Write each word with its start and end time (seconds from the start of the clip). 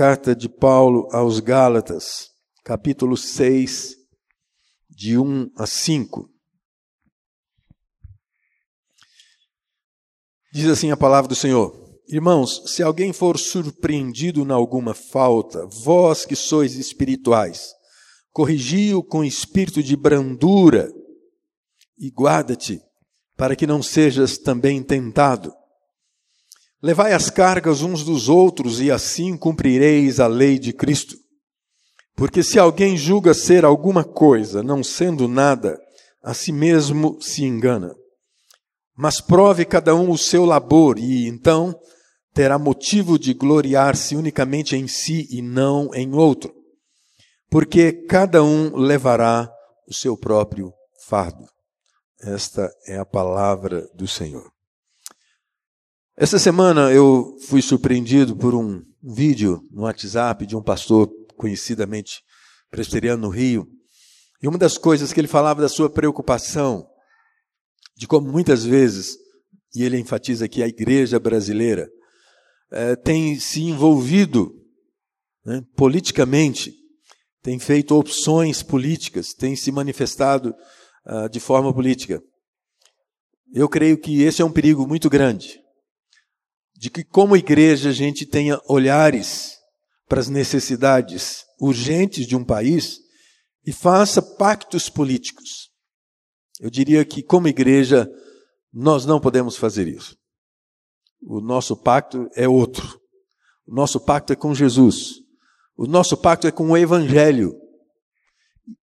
carta 0.00 0.34
de 0.34 0.48
Paulo 0.48 1.06
aos 1.12 1.40
Gálatas, 1.40 2.30
capítulo 2.64 3.18
6, 3.18 3.96
de 4.88 5.18
1 5.18 5.50
a 5.58 5.66
5. 5.66 6.26
Diz 10.54 10.70
assim 10.70 10.90
a 10.90 10.96
palavra 10.96 11.28
do 11.28 11.34
Senhor: 11.34 12.00
Irmãos, 12.08 12.62
se 12.74 12.82
alguém 12.82 13.12
for 13.12 13.38
surpreendido 13.38 14.40
em 14.40 14.50
alguma 14.50 14.94
falta, 14.94 15.66
vós 15.66 16.24
que 16.24 16.34
sois 16.34 16.76
espirituais, 16.76 17.68
corrigi-o 18.32 19.04
com 19.04 19.22
espírito 19.22 19.82
de 19.82 19.96
brandura 19.96 20.90
e 21.98 22.08
guarda-te, 22.08 22.80
para 23.36 23.54
que 23.54 23.66
não 23.66 23.82
sejas 23.82 24.38
também 24.38 24.82
tentado. 24.82 25.52
Levai 26.82 27.12
as 27.12 27.28
cargas 27.28 27.82
uns 27.82 28.04
dos 28.04 28.28
outros 28.28 28.80
e 28.80 28.90
assim 28.90 29.36
cumprireis 29.36 30.18
a 30.18 30.26
lei 30.26 30.58
de 30.58 30.72
Cristo. 30.72 31.14
Porque 32.16 32.42
se 32.42 32.58
alguém 32.58 32.96
julga 32.96 33.34
ser 33.34 33.64
alguma 33.64 34.02
coisa, 34.02 34.62
não 34.62 34.82
sendo 34.82 35.28
nada, 35.28 35.78
a 36.22 36.34
si 36.34 36.52
mesmo 36.52 37.20
se 37.20 37.44
engana. 37.44 37.94
Mas 38.96 39.20
prove 39.20 39.64
cada 39.64 39.94
um 39.94 40.10
o 40.10 40.18
seu 40.18 40.44
labor, 40.44 40.98
e 40.98 41.26
então 41.26 41.74
terá 42.34 42.58
motivo 42.58 43.18
de 43.18 43.32
gloriar-se 43.34 44.16
unicamente 44.16 44.76
em 44.76 44.86
si 44.86 45.26
e 45.30 45.40
não 45.42 45.94
em 45.94 46.14
outro. 46.14 46.52
Porque 47.50 47.92
cada 48.06 48.42
um 48.42 48.76
levará 48.76 49.50
o 49.88 49.94
seu 49.94 50.16
próprio 50.16 50.72
fardo. 51.06 51.44
Esta 52.22 52.70
é 52.86 52.98
a 52.98 53.04
palavra 53.04 53.88
do 53.94 54.06
Senhor. 54.06 54.50
Essa 56.22 56.38
semana 56.38 56.92
eu 56.92 57.34
fui 57.48 57.62
surpreendido 57.62 58.36
por 58.36 58.54
um 58.54 58.82
vídeo 59.02 59.66
no 59.70 59.84
WhatsApp 59.84 60.44
de 60.44 60.54
um 60.54 60.62
pastor 60.62 61.10
conhecidamente 61.34 62.20
presbiteriano 62.70 63.22
no 63.22 63.30
Rio. 63.30 63.66
E 64.42 64.46
uma 64.46 64.58
das 64.58 64.76
coisas 64.76 65.14
que 65.14 65.18
ele 65.18 65.26
falava 65.26 65.62
da 65.62 65.68
sua 65.68 65.88
preocupação, 65.88 66.86
de 67.96 68.06
como 68.06 68.30
muitas 68.30 68.62
vezes, 68.62 69.16
e 69.74 69.82
ele 69.82 69.98
enfatiza 69.98 70.44
aqui 70.44 70.62
a 70.62 70.68
igreja 70.68 71.18
brasileira, 71.18 71.88
é, 72.70 72.94
tem 72.96 73.40
se 73.40 73.62
envolvido 73.62 74.52
né, 75.42 75.62
politicamente, 75.74 76.74
tem 77.42 77.58
feito 77.58 77.96
opções 77.96 78.62
políticas, 78.62 79.32
tem 79.32 79.56
se 79.56 79.72
manifestado 79.72 80.54
uh, 81.06 81.30
de 81.30 81.40
forma 81.40 81.72
política. 81.72 82.22
Eu 83.54 83.70
creio 83.70 83.96
que 83.96 84.20
esse 84.20 84.42
é 84.42 84.44
um 84.44 84.52
perigo 84.52 84.86
muito 84.86 85.08
grande 85.08 85.58
de 86.80 86.88
que, 86.88 87.04
como 87.04 87.36
igreja, 87.36 87.90
a 87.90 87.92
gente 87.92 88.24
tenha 88.24 88.58
olhares 88.66 89.58
para 90.08 90.18
as 90.18 90.30
necessidades 90.30 91.44
urgentes 91.60 92.26
de 92.26 92.34
um 92.34 92.42
país 92.42 92.98
e 93.66 93.70
faça 93.70 94.22
pactos 94.22 94.88
políticos. 94.88 95.68
Eu 96.58 96.70
diria 96.70 97.04
que, 97.04 97.22
como 97.22 97.48
igreja, 97.48 98.10
nós 98.72 99.04
não 99.04 99.20
podemos 99.20 99.58
fazer 99.58 99.88
isso. 99.88 100.16
O 101.22 101.42
nosso 101.42 101.76
pacto 101.76 102.26
é 102.34 102.48
outro. 102.48 102.98
O 103.66 103.74
nosso 103.74 104.00
pacto 104.00 104.32
é 104.32 104.36
com 104.36 104.54
Jesus. 104.54 105.16
O 105.76 105.86
nosso 105.86 106.16
pacto 106.16 106.46
é 106.46 106.50
com 106.50 106.70
o 106.70 106.78
Evangelho. 106.78 107.52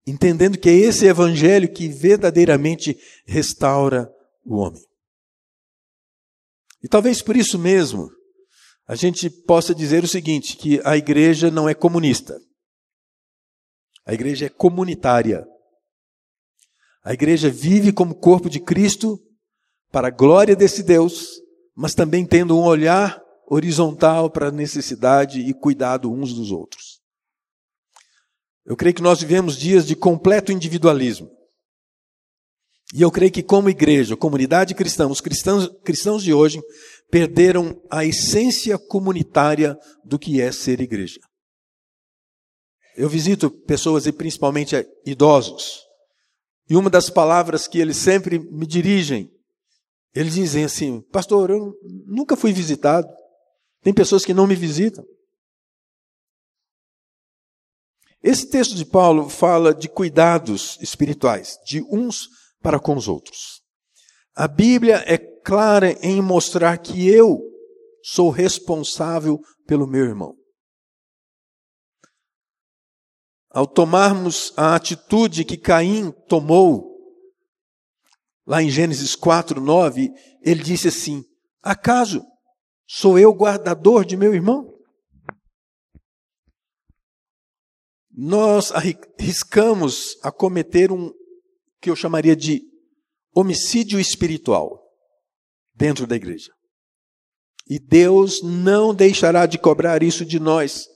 Entendendo 0.06 0.56
que 0.56 0.70
é 0.70 0.74
esse 0.74 1.04
Evangelho 1.04 1.70
que 1.70 1.86
verdadeiramente 1.88 2.98
restaura 3.26 4.10
o 4.42 4.56
homem. 4.56 4.82
E 6.84 6.88
talvez 6.88 7.22
por 7.22 7.34
isso 7.34 7.58
mesmo 7.58 8.10
a 8.86 8.94
gente 8.94 9.30
possa 9.30 9.74
dizer 9.74 10.04
o 10.04 10.08
seguinte: 10.08 10.54
que 10.54 10.82
a 10.84 10.98
igreja 10.98 11.50
não 11.50 11.66
é 11.66 11.72
comunista. 11.72 12.38
A 14.06 14.12
igreja 14.12 14.46
é 14.46 14.48
comunitária. 14.50 15.46
A 17.02 17.14
igreja 17.14 17.48
vive 17.48 17.90
como 17.90 18.14
corpo 18.14 18.50
de 18.50 18.60
Cristo 18.60 19.18
para 19.90 20.08
a 20.08 20.10
glória 20.10 20.54
desse 20.54 20.82
Deus, 20.82 21.30
mas 21.74 21.94
também 21.94 22.26
tendo 22.26 22.54
um 22.54 22.64
olhar 22.64 23.18
horizontal 23.46 24.30
para 24.30 24.48
a 24.48 24.52
necessidade 24.52 25.40
e 25.40 25.54
cuidado 25.54 26.12
uns 26.12 26.34
dos 26.34 26.50
outros. 26.50 27.00
Eu 28.66 28.76
creio 28.76 28.94
que 28.94 29.02
nós 29.02 29.20
vivemos 29.20 29.56
dias 29.56 29.86
de 29.86 29.96
completo 29.96 30.52
individualismo. 30.52 31.33
E 32.96 33.02
eu 33.02 33.10
creio 33.10 33.32
que, 33.32 33.42
como 33.42 33.68
igreja, 33.68 34.16
comunidade 34.16 34.72
cristã, 34.72 35.08
os 35.08 35.20
cristãos, 35.20 35.68
cristãos 35.82 36.22
de 36.22 36.32
hoje 36.32 36.62
perderam 37.10 37.82
a 37.90 38.04
essência 38.04 38.78
comunitária 38.78 39.76
do 40.04 40.16
que 40.16 40.40
é 40.40 40.52
ser 40.52 40.80
igreja. 40.80 41.18
Eu 42.96 43.08
visito 43.08 43.50
pessoas, 43.50 44.06
e 44.06 44.12
principalmente 44.12 44.76
idosos, 45.04 45.80
e 46.70 46.76
uma 46.76 46.88
das 46.88 47.10
palavras 47.10 47.66
que 47.66 47.80
eles 47.80 47.96
sempre 47.96 48.38
me 48.38 48.64
dirigem, 48.64 49.28
eles 50.14 50.34
dizem 50.34 50.62
assim: 50.62 51.00
Pastor, 51.10 51.50
eu 51.50 51.74
nunca 52.06 52.36
fui 52.36 52.52
visitado. 52.52 53.08
Tem 53.82 53.92
pessoas 53.92 54.24
que 54.24 54.32
não 54.32 54.46
me 54.46 54.54
visitam. 54.54 55.04
Esse 58.22 58.48
texto 58.48 58.76
de 58.76 58.86
Paulo 58.86 59.28
fala 59.28 59.74
de 59.74 59.88
cuidados 59.88 60.78
espirituais, 60.80 61.58
de 61.66 61.82
uns 61.90 62.28
para 62.64 62.80
com 62.80 62.96
os 62.96 63.08
outros. 63.08 63.62
A 64.34 64.48
Bíblia 64.48 65.04
é 65.06 65.18
clara 65.18 65.92
em 66.02 66.22
mostrar 66.22 66.78
que 66.78 67.06
eu 67.06 67.38
sou 68.02 68.30
responsável 68.30 69.38
pelo 69.66 69.86
meu 69.86 70.06
irmão. 70.06 70.34
Ao 73.50 73.66
tomarmos 73.66 74.52
a 74.56 74.74
atitude 74.74 75.44
que 75.44 75.58
Caim 75.58 76.10
tomou, 76.26 76.90
lá 78.46 78.62
em 78.62 78.70
Gênesis 78.70 79.14
4, 79.14 79.60
9, 79.60 80.10
ele 80.42 80.62
disse 80.62 80.88
assim: 80.88 81.22
Acaso 81.62 82.24
sou 82.88 83.18
eu 83.18 83.30
guardador 83.32 84.06
de 84.06 84.16
meu 84.16 84.34
irmão? 84.34 84.72
Nós 88.10 88.72
arriscamos 88.72 90.16
a 90.22 90.32
cometer 90.32 90.90
um 90.90 91.12
que 91.84 91.90
eu 91.90 91.96
chamaria 91.96 92.34
de 92.34 92.62
homicídio 93.34 94.00
espiritual 94.00 94.82
dentro 95.74 96.06
da 96.06 96.16
igreja. 96.16 96.50
E 97.68 97.78
Deus 97.78 98.42
não 98.42 98.94
deixará 98.94 99.44
de 99.44 99.58
cobrar 99.58 100.02
isso 100.02 100.24
de 100.24 100.40
nós, 100.40 100.86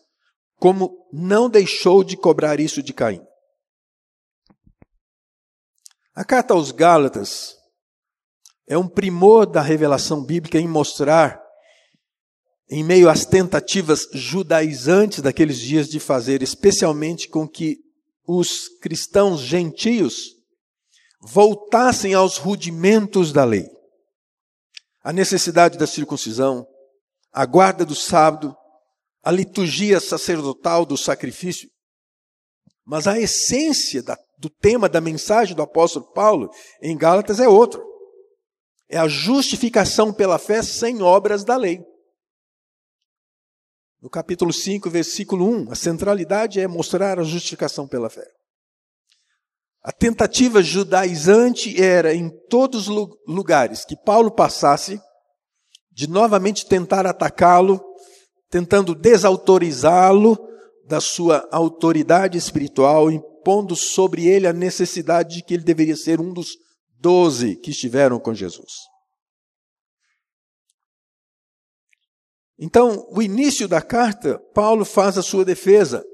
como 0.56 1.06
não 1.12 1.50
deixou 1.50 2.02
de 2.02 2.16
cobrar 2.16 2.58
isso 2.58 2.82
de 2.82 2.94
Caim. 2.94 3.20
A 6.14 6.24
carta 6.24 6.54
aos 6.54 6.70
Gálatas 6.70 7.54
é 8.66 8.78
um 8.78 8.88
primor 8.88 9.44
da 9.44 9.60
revelação 9.60 10.24
bíblica 10.24 10.58
em 10.58 10.66
mostrar, 10.66 11.38
em 12.70 12.82
meio 12.82 13.10
às 13.10 13.26
tentativas 13.26 14.08
judaizantes 14.14 15.20
daqueles 15.20 15.58
dias 15.58 15.86
de 15.86 16.00
fazer, 16.00 16.42
especialmente 16.42 17.28
com 17.28 17.46
que 17.46 17.76
os 18.26 18.68
cristãos 18.80 19.40
gentios 19.40 20.37
voltassem 21.20 22.14
aos 22.14 22.36
rudimentos 22.36 23.32
da 23.32 23.44
lei. 23.44 23.68
A 25.02 25.12
necessidade 25.12 25.78
da 25.78 25.86
circuncisão, 25.86 26.66
a 27.32 27.44
guarda 27.46 27.84
do 27.84 27.94
sábado, 27.94 28.56
a 29.22 29.30
liturgia 29.30 30.00
sacerdotal 30.00 30.84
do 30.84 30.96
sacrifício. 30.96 31.68
Mas 32.84 33.06
a 33.06 33.18
essência 33.18 34.02
da, 34.02 34.18
do 34.38 34.48
tema 34.48 34.88
da 34.88 35.00
mensagem 35.00 35.54
do 35.54 35.62
apóstolo 35.62 36.10
Paulo 36.12 36.50
em 36.80 36.96
Gálatas 36.96 37.40
é 37.40 37.48
outra. 37.48 37.82
É 38.88 38.96
a 38.96 39.06
justificação 39.06 40.12
pela 40.12 40.38
fé 40.38 40.62
sem 40.62 41.02
obras 41.02 41.44
da 41.44 41.56
lei. 41.56 41.84
No 44.00 44.08
capítulo 44.08 44.52
5, 44.52 44.88
versículo 44.88 45.44
1, 45.44 45.72
a 45.72 45.74
centralidade 45.74 46.60
é 46.60 46.68
mostrar 46.68 47.18
a 47.18 47.24
justificação 47.24 47.86
pela 47.86 48.08
fé. 48.08 48.37
A 49.82 49.92
tentativa 49.92 50.62
judaizante 50.62 51.80
era, 51.80 52.14
em 52.14 52.28
todos 52.48 52.88
os 52.88 53.08
lugares 53.26 53.84
que 53.84 53.96
Paulo 53.96 54.30
passasse, 54.30 55.00
de 55.92 56.08
novamente 56.08 56.66
tentar 56.66 57.06
atacá-lo, 57.06 57.80
tentando 58.50 58.94
desautorizá-lo 58.94 60.38
da 60.86 61.00
sua 61.00 61.46
autoridade 61.50 62.36
espiritual, 62.36 63.10
impondo 63.10 63.76
sobre 63.76 64.26
ele 64.26 64.46
a 64.46 64.52
necessidade 64.52 65.36
de 65.36 65.42
que 65.42 65.54
ele 65.54 65.64
deveria 65.64 65.96
ser 65.96 66.20
um 66.20 66.32
dos 66.32 66.56
doze 67.00 67.56
que 67.56 67.70
estiveram 67.70 68.18
com 68.18 68.34
Jesus. 68.34 68.72
Então, 72.58 73.06
o 73.10 73.22
início 73.22 73.68
da 73.68 73.80
carta, 73.80 74.38
Paulo 74.52 74.84
faz 74.84 75.16
a 75.16 75.22
sua 75.22 75.44
defesa 75.44 76.04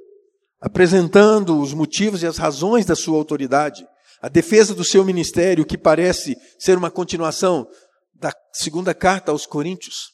apresentando 0.64 1.61
os 1.61 1.75
motivos 1.75 2.22
e 2.22 2.26
as 2.26 2.38
razões 2.38 2.87
da 2.87 2.96
sua 2.96 3.19
autoridade, 3.19 3.87
a 4.22 4.31
defesa 4.31 4.75
do 4.75 4.82
seu 4.82 5.05
ministério, 5.05 5.66
que 5.66 5.76
parece 5.76 6.34
ser 6.58 6.78
uma 6.78 6.90
continuação 6.90 7.69
da 8.14 8.32
segunda 8.50 8.94
carta 8.94 9.31
aos 9.31 9.44
Coríntios. 9.44 10.12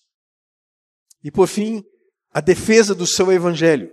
E 1.23 1.31
por 1.31 1.47
fim, 1.47 1.85
a 2.35 2.41
defesa 2.41 2.97
do 2.97 3.07
seu 3.07 3.31
evangelho, 3.31 3.93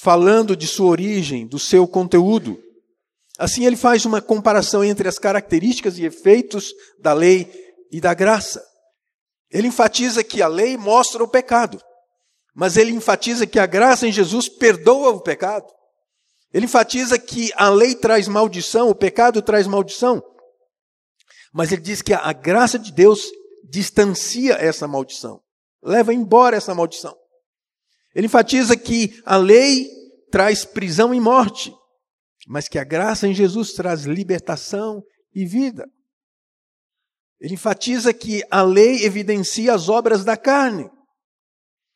falando 0.00 0.56
de 0.56 0.66
sua 0.66 0.86
origem, 0.86 1.46
do 1.46 1.58
seu 1.58 1.86
conteúdo. 1.86 2.58
Assim, 3.38 3.66
ele 3.66 3.76
faz 3.76 4.06
uma 4.06 4.22
comparação 4.22 4.82
entre 4.82 5.06
as 5.06 5.18
características 5.18 5.98
e 5.98 6.06
efeitos 6.06 6.72
da 7.02 7.12
lei 7.12 7.52
e 7.90 8.00
da 8.00 8.14
graça. 8.14 8.64
Ele 9.50 9.68
enfatiza 9.68 10.24
que 10.24 10.40
a 10.40 10.48
lei 10.48 10.78
mostra 10.78 11.22
o 11.22 11.28
pecado, 11.28 11.78
mas 12.54 12.78
ele 12.78 12.92
enfatiza 12.92 13.46
que 13.46 13.58
a 13.58 13.66
graça 13.66 14.06
em 14.06 14.12
Jesus 14.12 14.48
perdoa 14.48 15.10
o 15.10 15.20
pecado. 15.20 15.66
Ele 16.52 16.66
enfatiza 16.66 17.18
que 17.18 17.50
a 17.56 17.70
lei 17.70 17.94
traz 17.94 18.28
maldição, 18.28 18.90
o 18.90 18.94
pecado 18.94 19.40
traz 19.40 19.66
maldição, 19.66 20.22
mas 21.52 21.72
ele 21.72 21.82
diz 21.82 22.02
que 22.02 22.12
a 22.12 22.32
graça 22.32 22.78
de 22.78 22.92
Deus 22.92 23.30
distancia 23.64 24.54
essa 24.54 24.86
maldição, 24.86 25.40
leva 25.82 26.12
embora 26.12 26.56
essa 26.56 26.74
maldição. 26.74 27.16
Ele 28.14 28.26
enfatiza 28.26 28.76
que 28.76 29.20
a 29.24 29.36
lei 29.36 29.88
traz 30.30 30.64
prisão 30.64 31.14
e 31.14 31.20
morte, 31.20 31.74
mas 32.46 32.68
que 32.68 32.78
a 32.78 32.84
graça 32.84 33.26
em 33.26 33.34
Jesus 33.34 33.72
traz 33.72 34.02
libertação 34.02 35.02
e 35.34 35.46
vida. 35.46 35.86
Ele 37.40 37.54
enfatiza 37.54 38.12
que 38.12 38.42
a 38.50 38.62
lei 38.62 39.04
evidencia 39.04 39.74
as 39.74 39.88
obras 39.88 40.24
da 40.24 40.36
carne, 40.36 40.90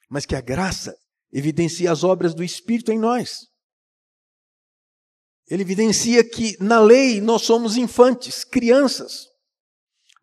mas 0.08 0.24
que 0.24 0.34
a 0.34 0.40
graça 0.40 0.94
evidencia 1.32 1.92
as 1.92 2.02
obras 2.02 2.34
do 2.34 2.42
Espírito 2.42 2.90
em 2.90 2.98
nós. 2.98 3.46
Ele 5.48 5.62
evidencia 5.62 6.28
que 6.28 6.56
na 6.60 6.80
lei 6.80 7.20
nós 7.20 7.42
somos 7.42 7.76
infantes, 7.76 8.44
crianças, 8.44 9.28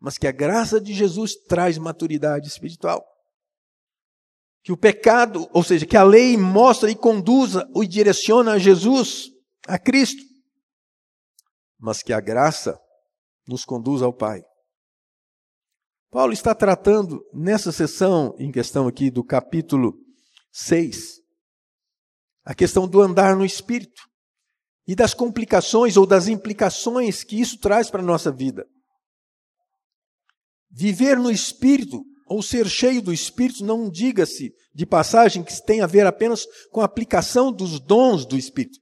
mas 0.00 0.18
que 0.18 0.26
a 0.26 0.32
graça 0.32 0.78
de 0.80 0.92
Jesus 0.92 1.34
traz 1.34 1.78
maturidade 1.78 2.46
espiritual. 2.46 3.02
Que 4.62 4.70
o 4.70 4.76
pecado, 4.76 5.48
ou 5.52 5.62
seja, 5.62 5.86
que 5.86 5.96
a 5.96 6.02
lei 6.02 6.36
mostra 6.36 6.90
e 6.90 6.94
conduza 6.94 7.66
e 7.74 7.86
direciona 7.86 8.52
a 8.52 8.58
Jesus, 8.58 9.30
a 9.66 9.78
Cristo, 9.78 10.22
mas 11.78 12.02
que 12.02 12.12
a 12.12 12.20
graça 12.20 12.78
nos 13.46 13.64
conduz 13.64 14.02
ao 14.02 14.12
Pai. 14.12 14.42
Paulo 16.10 16.32
está 16.32 16.54
tratando 16.54 17.22
nessa 17.32 17.72
sessão 17.72 18.34
em 18.38 18.52
questão 18.52 18.86
aqui 18.86 19.10
do 19.10 19.24
capítulo 19.24 19.94
6, 20.52 21.20
a 22.44 22.54
questão 22.54 22.86
do 22.86 23.00
andar 23.00 23.36
no 23.36 23.44
Espírito 23.44 24.13
e 24.86 24.94
das 24.94 25.14
complicações 25.14 25.96
ou 25.96 26.06
das 26.06 26.28
implicações 26.28 27.24
que 27.24 27.40
isso 27.40 27.58
traz 27.58 27.90
para 27.90 28.02
a 28.02 28.04
nossa 28.04 28.30
vida. 28.30 28.66
Viver 30.70 31.18
no 31.18 31.30
Espírito 31.30 32.04
ou 32.26 32.42
ser 32.42 32.68
cheio 32.68 33.00
do 33.00 33.12
Espírito 33.12 33.64
não 33.64 33.88
diga-se 33.88 34.52
de 34.74 34.84
passagem 34.84 35.42
que 35.42 35.54
tem 35.64 35.80
a 35.80 35.86
ver 35.86 36.06
apenas 36.06 36.46
com 36.70 36.80
a 36.80 36.84
aplicação 36.84 37.52
dos 37.52 37.78
dons 37.80 38.26
do 38.26 38.36
Espírito, 38.36 38.78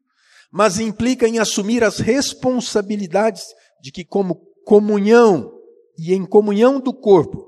mas 0.51 0.79
implica 0.79 1.29
em 1.29 1.39
assumir 1.39 1.85
as 1.85 1.99
responsabilidades 1.99 3.45
de 3.81 3.91
que, 3.91 4.05
como 4.05 4.37
comunhão 4.65 5.53
e 5.99 6.15
em 6.15 6.25
comunhão 6.25 6.81
do 6.81 6.95
corpo, 6.95 7.47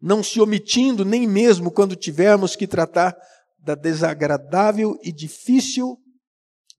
não 0.00 0.22
se 0.22 0.40
omitindo 0.40 1.04
nem 1.04 1.26
mesmo 1.26 1.70
quando 1.70 1.96
tivermos 1.96 2.56
que 2.56 2.66
tratar 2.66 3.16
da 3.58 3.74
desagradável 3.74 4.98
e 5.02 5.12
difícil 5.12 5.98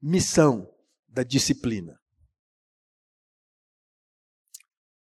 missão 0.02 0.71
da 1.12 1.24
disciplina. 1.24 2.00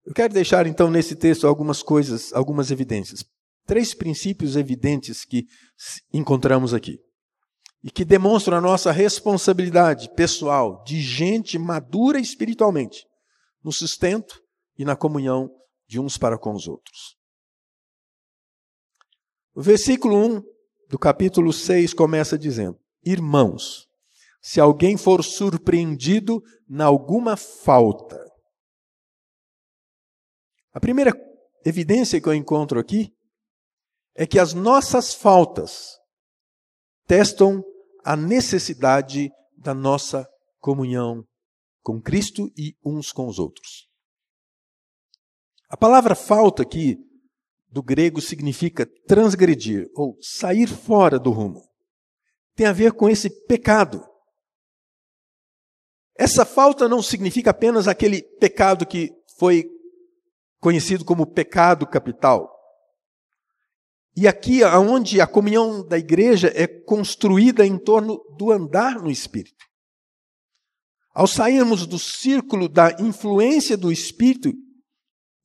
Eu 0.05 0.15
quero 0.15 0.33
deixar 0.33 0.67
então 0.67 0.91
nesse 0.91 1.15
texto 1.15 1.47
algumas 1.47 1.83
coisas, 1.83 2.33
algumas 2.33 2.71
evidências. 2.71 3.23
Três 3.67 3.93
princípios 3.93 4.57
evidentes 4.57 5.25
que 5.25 5.47
encontramos 6.11 6.73
aqui. 6.73 6.99
E 7.85 7.91
que 7.91 8.05
demonstram 8.05 8.57
a 8.57 8.61
nossa 8.61 8.91
responsabilidade 8.91 10.11
pessoal 10.15 10.83
de 10.85 11.01
gente 11.01 11.59
madura 11.59 12.19
espiritualmente, 12.19 13.05
no 13.63 13.71
sustento 13.71 14.43
e 14.79 14.85
na 14.85 14.97
comunhão 14.97 15.51
de 15.87 16.01
uns 16.01 16.17
para 16.17 16.39
com 16.39 16.55
os 16.55 16.67
outros. 16.67 17.17
O 19.55 19.61
versículo 19.63 20.17
1 20.17 20.43
do 20.89 20.99
capítulo 20.99 21.53
6 21.53 21.93
começa 21.93 22.39
dizendo: 22.39 22.79
Irmãos, 23.05 23.88
se 24.41 24.61
alguém 24.61 24.97
for 24.97 25.23
surpreendido 25.25 26.43
na 26.69 26.85
alguma 26.87 27.37
falta. 27.37 28.19
A 30.73 30.81
primeira 30.81 31.13
evidência 31.65 32.21
que 32.21 32.29
eu 32.29 32.35
encontro 32.35 32.79
aqui 32.79 33.13
é 34.15 34.27
que 34.27 34.39
as 34.39 34.55
nossas 34.55 35.13
faltas 35.13 35.97
testam 37.07 37.63
a 38.05 38.17
necessidade 38.17 39.31
da 39.57 39.75
nossa 39.75 40.29
comunhão 40.61 41.25
com 41.83 42.01
Cristo 42.01 42.51
e 42.57 42.75
uns 42.85 43.13
com 43.13 43.27
os 43.27 43.39
outros. 43.39 43.89
A 45.69 45.77
palavra 45.77 46.15
falta 46.15 46.63
aqui 46.63 46.97
do 47.71 47.83
grego 47.83 48.21
significa 48.21 48.87
transgredir 49.07 49.89
ou 49.95 50.17
sair 50.21 50.67
fora 50.67 51.19
do 51.19 51.31
rumo. 51.31 51.63
Tem 52.55 52.67
a 52.67 52.73
ver 52.73 52.93
com 52.93 53.09
esse 53.09 53.29
pecado 53.47 54.08
essa 56.19 56.45
falta 56.45 56.89
não 56.89 57.01
significa 57.01 57.51
apenas 57.51 57.87
aquele 57.87 58.23
pecado 58.41 58.85
que 58.85 59.13
foi 59.39 59.65
conhecido 60.59 61.05
como 61.05 61.25
pecado 61.25 61.87
capital. 61.87 62.53
E 64.17 64.27
aqui, 64.27 64.65
onde 64.65 65.21
a 65.21 65.29
comunhão 65.29 65.87
da 65.87 65.97
igreja 65.97 66.53
é 66.57 66.67
construída 66.67 67.65
em 67.65 67.79
torno 67.79 68.19
do 68.37 68.51
andar 68.51 69.01
no 69.01 69.13
Espírito. 69.13 69.65
Ao 71.15 71.29
sairmos 71.29 71.87
do 71.87 72.01
círculo 72.01 72.69
da 72.69 72.91
influência 73.01 73.77
do 73.77 73.93
Espírito 73.93 74.53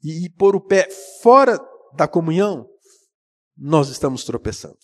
e 0.04 0.28
pôr 0.32 0.56
o 0.56 0.62
pé 0.62 0.90
fora 1.22 1.60
da 1.96 2.08
comunhão, 2.08 2.68
nós 3.56 3.90
estamos 3.90 4.24
tropeçando. 4.24 4.78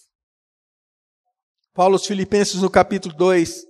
Paulo 1.74 1.95
aos 1.95 2.06
Filipenses, 2.06 2.62
no 2.62 2.69
capítulo 2.69 3.15
2, 3.15 3.69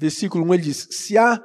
versículo 0.00 0.44
1, 0.46 0.54
ele 0.54 0.62
diz: 0.62 0.88
Se 0.90 1.18
há, 1.18 1.38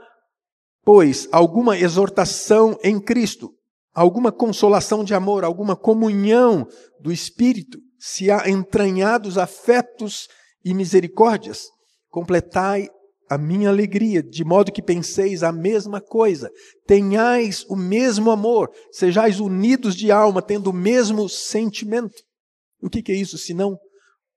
pois, 0.83 1.27
alguma 1.31 1.77
exortação 1.77 2.77
em 2.81 2.99
Cristo, 2.99 3.53
alguma 3.93 4.31
consolação 4.31 5.03
de 5.03 5.13
amor, 5.13 5.43
alguma 5.43 5.75
comunhão 5.75 6.65
do 7.01 7.11
Espírito, 7.11 7.77
se 7.99 8.31
há 8.31 8.49
entranhados 8.49 9.37
afetos 9.37 10.27
e 10.63 10.73
misericórdias, 10.73 11.65
completai 12.09 12.87
a 13.29 13.37
minha 13.37 13.69
alegria, 13.69 14.21
de 14.21 14.43
modo 14.45 14.71
que 14.71 14.81
penseis 14.81 15.41
a 15.41 15.51
mesma 15.51 15.99
coisa, 15.99 16.49
tenhais 16.85 17.65
o 17.67 17.75
mesmo 17.75 18.29
amor, 18.29 18.69
sejais 18.91 19.39
unidos 19.39 19.95
de 19.95 20.11
alma, 20.11 20.41
tendo 20.41 20.69
o 20.69 20.73
mesmo 20.73 21.27
sentimento. 21.27 22.15
O 22.81 22.89
que 22.89 23.11
é 23.11 23.15
isso 23.15 23.37
senão 23.37 23.77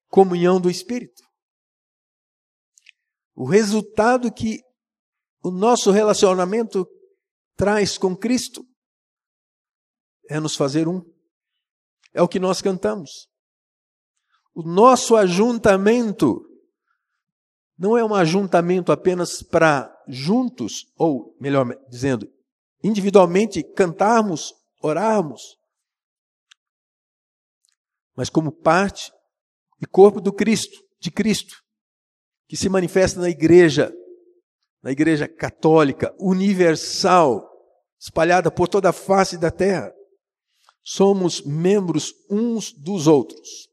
comunhão 0.09 0.59
do 0.59 0.71
Espírito? 0.71 1.28
O 3.41 3.45
resultado 3.45 4.33
que 4.33 4.65
o 5.41 5.53
nosso 5.53 5.93
relacionamento 5.93 6.85
traz 7.55 7.97
com 7.97 8.17
Cristo 8.17 8.67
é 10.29 10.41
nos 10.41 10.57
fazer 10.57 10.89
um. 10.89 11.01
É 12.13 12.21
o 12.21 12.27
que 12.27 12.41
nós 12.41 12.61
cantamos. 12.61 13.29
O 14.53 14.65
nosso 14.65 15.15
ajuntamento 15.15 16.45
não 17.79 17.97
é 17.97 18.05
um 18.05 18.13
ajuntamento 18.13 18.91
apenas 18.91 19.41
para 19.41 19.89
juntos, 20.09 20.93
ou 20.97 21.37
melhor 21.41 21.65
dizendo, 21.89 22.29
individualmente 22.83 23.63
cantarmos, 23.63 24.53
orarmos, 24.83 25.57
mas 28.17 28.29
como 28.29 28.51
parte 28.51 29.13
e 29.81 29.87
corpo 29.87 30.21
do 30.21 30.33
Cristo, 30.33 30.77
de 30.99 31.13
Cristo 31.13 31.68
que 32.49 32.57
se 32.57 32.69
manifesta 32.69 33.21
na 33.21 33.29
igreja, 33.29 33.95
na 34.83 34.91
igreja 34.91 35.29
católica, 35.29 36.15
universal, 36.19 37.47
espalhada 38.01 38.51
por 38.51 38.69
toda 38.69 38.89
a 38.89 38.93
face 38.93 39.37
da 39.37 39.51
terra. 39.51 39.93
Somos 40.83 41.43
membros 41.43 42.15
uns 42.31 42.73
dos 42.73 43.07
outros. 43.07 43.69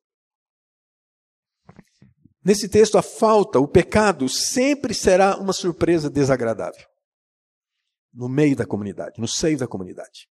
Nesse 2.43 2.67
texto, 2.67 2.97
a 2.97 3.01
falta, 3.01 3.59
o 3.59 3.67
pecado, 3.67 4.27
sempre 4.27 4.93
será 4.93 5.37
uma 5.37 5.53
surpresa 5.53 6.09
desagradável. 6.09 6.85
No 8.13 8.27
meio 8.27 8.55
da 8.55 8.65
comunidade, 8.65 9.19
no 9.19 9.27
seio 9.27 9.57
da 9.57 9.67
comunidade. 9.67 10.27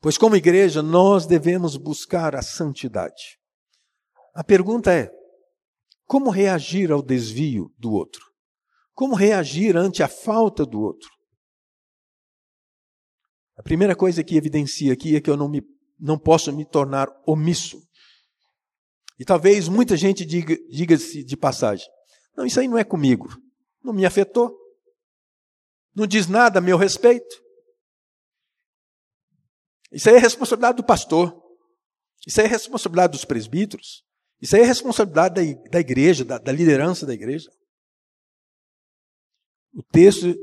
Pois, 0.00 0.16
como 0.16 0.36
igreja, 0.36 0.82
nós 0.82 1.26
devemos 1.26 1.76
buscar 1.76 2.34
a 2.34 2.42
santidade. 2.42 3.38
A 4.34 4.42
pergunta 4.42 4.92
é: 4.92 5.10
como 6.10 6.28
reagir 6.28 6.90
ao 6.90 7.00
desvio 7.00 7.72
do 7.78 7.92
outro? 7.92 8.32
Como 8.94 9.14
reagir 9.14 9.76
ante 9.76 10.02
a 10.02 10.08
falta 10.08 10.66
do 10.66 10.80
outro? 10.80 11.08
A 13.56 13.62
primeira 13.62 13.94
coisa 13.94 14.24
que 14.24 14.34
evidencia 14.34 14.92
aqui 14.92 15.14
é 15.14 15.20
que 15.20 15.30
eu 15.30 15.36
não, 15.36 15.48
me, 15.48 15.62
não 16.00 16.18
posso 16.18 16.52
me 16.52 16.64
tornar 16.64 17.08
omisso. 17.24 17.80
E 19.20 19.24
talvez 19.24 19.68
muita 19.68 19.96
gente 19.96 20.24
diga, 20.26 20.56
diga-se 20.68 21.22
de 21.22 21.36
passagem: 21.36 21.86
não, 22.36 22.44
isso 22.44 22.58
aí 22.58 22.66
não 22.66 22.76
é 22.76 22.82
comigo, 22.82 23.28
não 23.80 23.92
me 23.92 24.04
afetou, 24.04 24.52
não 25.94 26.08
diz 26.08 26.26
nada 26.26 26.58
a 26.58 26.62
meu 26.62 26.76
respeito. 26.76 27.40
Isso 29.92 30.10
aí 30.10 30.16
é 30.16 30.18
responsabilidade 30.18 30.78
do 30.78 30.84
pastor, 30.84 31.40
isso 32.26 32.40
aí 32.40 32.48
é 32.48 32.50
responsabilidade 32.50 33.12
dos 33.12 33.24
presbíteros, 33.24 34.02
isso 34.40 34.56
aí 34.56 34.62
é 34.62 34.64
responsabilidade 34.64 35.34
da, 35.34 35.70
da 35.70 35.80
igreja, 35.80 36.24
da, 36.24 36.38
da 36.38 36.52
liderança 36.52 37.06
da 37.06 37.12
igreja. 37.12 37.50
O 39.72 39.82
texto 39.82 40.34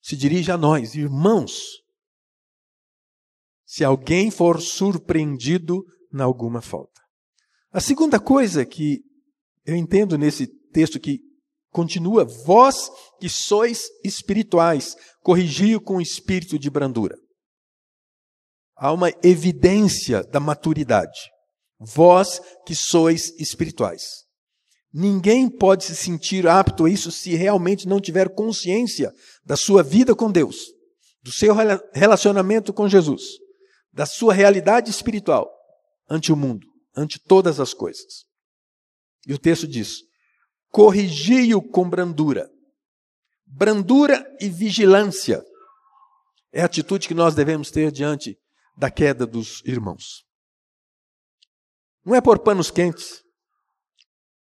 se 0.00 0.16
dirige 0.16 0.50
a 0.50 0.56
nós, 0.56 0.94
irmãos. 0.94 1.82
Se 3.66 3.82
alguém 3.82 4.30
for 4.30 4.60
surpreendido 4.60 5.84
em 6.12 6.20
alguma 6.20 6.62
falta. 6.62 7.00
A 7.72 7.80
segunda 7.80 8.20
coisa 8.20 8.64
que 8.64 9.00
eu 9.64 9.74
entendo 9.74 10.16
nesse 10.16 10.46
texto 10.70 11.00
que 11.00 11.18
continua, 11.70 12.24
vós 12.24 12.88
que 13.18 13.28
sois 13.28 13.88
espirituais, 14.04 14.94
corrigiu 15.20 15.80
com 15.80 16.00
espírito 16.00 16.56
de 16.56 16.70
brandura. 16.70 17.16
Há 18.76 18.92
uma 18.92 19.10
evidência 19.24 20.22
da 20.22 20.38
maturidade. 20.38 21.33
Vós 21.78 22.40
que 22.66 22.74
sois 22.74 23.30
espirituais. 23.38 24.24
Ninguém 24.92 25.48
pode 25.48 25.84
se 25.84 25.96
sentir 25.96 26.46
apto 26.46 26.84
a 26.84 26.90
isso 26.90 27.10
se 27.10 27.34
realmente 27.34 27.88
não 27.88 28.00
tiver 28.00 28.28
consciência 28.32 29.12
da 29.44 29.56
sua 29.56 29.82
vida 29.82 30.14
com 30.14 30.30
Deus, 30.30 30.66
do 31.20 31.32
seu 31.32 31.52
relacionamento 31.92 32.72
com 32.72 32.88
Jesus, 32.88 33.22
da 33.92 34.06
sua 34.06 34.32
realidade 34.32 34.90
espiritual 34.90 35.50
ante 36.08 36.32
o 36.32 36.36
mundo, 36.36 36.66
ante 36.96 37.18
todas 37.18 37.58
as 37.58 37.74
coisas. 37.74 38.24
E 39.26 39.32
o 39.32 39.38
texto 39.38 39.66
diz: 39.66 40.02
corrigi-o 40.70 41.62
com 41.62 41.88
brandura. 41.88 42.48
Brandura 43.46 44.24
e 44.40 44.48
vigilância 44.48 45.42
é 46.52 46.62
a 46.62 46.66
atitude 46.66 47.08
que 47.08 47.14
nós 47.14 47.34
devemos 47.34 47.70
ter 47.70 47.90
diante 47.90 48.38
da 48.76 48.90
queda 48.90 49.26
dos 49.26 49.60
irmãos. 49.64 50.23
Não 52.04 52.14
é 52.14 52.20
por 52.20 52.38
panos 52.40 52.70
quentes, 52.70 53.22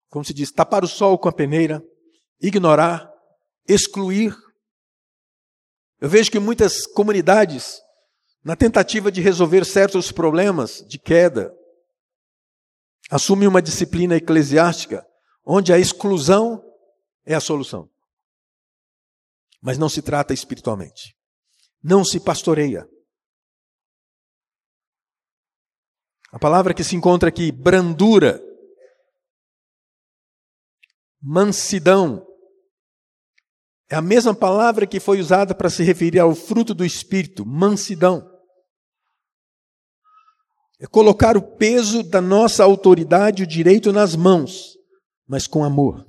como 0.09 0.25
se 0.25 0.33
diz, 0.33 0.51
tapar 0.51 0.83
o 0.83 0.87
sol 0.87 1.17
com 1.17 1.29
a 1.29 1.33
peneira, 1.33 1.83
ignorar, 2.41 3.09
excluir. 3.67 4.35
Eu 5.99 6.09
vejo 6.09 6.31
que 6.31 6.39
muitas 6.39 6.85
comunidades, 6.87 7.79
na 8.43 8.55
tentativa 8.55 9.11
de 9.11 9.21
resolver 9.21 9.63
certos 9.65 10.11
problemas 10.11 10.83
de 10.87 10.97
queda, 10.97 11.55
assumem 13.09 13.47
uma 13.47 13.61
disciplina 13.61 14.15
eclesiástica 14.15 15.05
onde 15.45 15.71
a 15.71 15.77
exclusão 15.77 16.63
é 17.25 17.35
a 17.35 17.39
solução. 17.39 17.89
Mas 19.61 19.77
não 19.77 19.89
se 19.89 20.01
trata 20.01 20.33
espiritualmente. 20.33 21.15
Não 21.83 22.03
se 22.03 22.19
pastoreia. 22.19 22.87
A 26.31 26.39
palavra 26.39 26.73
que 26.73 26.83
se 26.83 26.95
encontra 26.95 27.27
aqui, 27.27 27.51
brandura, 27.51 28.41
mansidão. 31.21 32.25
É 33.89 33.95
a 33.95 34.01
mesma 34.01 34.33
palavra 34.33 34.87
que 34.87 35.01
foi 35.01 35.19
usada 35.19 35.53
para 35.53 35.69
se 35.69 35.83
referir 35.83 36.19
ao 36.19 36.33
fruto 36.33 36.73
do 36.73 36.85
Espírito, 36.85 37.45
mansidão. 37.45 38.25
É 40.79 40.87
colocar 40.87 41.35
o 41.35 41.57
peso 41.57 42.01
da 42.01 42.21
nossa 42.21 42.63
autoridade 42.63 43.43
o 43.43 43.47
direito 43.47 43.91
nas 43.91 44.15
mãos, 44.15 44.77
mas 45.27 45.45
com 45.45 45.65
amor. 45.65 46.07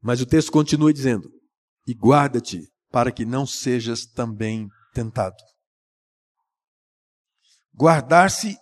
Mas 0.00 0.20
o 0.20 0.26
texto 0.26 0.52
continua 0.52 0.92
dizendo: 0.92 1.28
E 1.86 1.92
guarda-te 1.92 2.72
para 2.88 3.10
que 3.10 3.24
não 3.24 3.44
sejas 3.44 4.06
também 4.06 4.68
tentado. 4.92 5.36
Guardar-se 7.74 8.56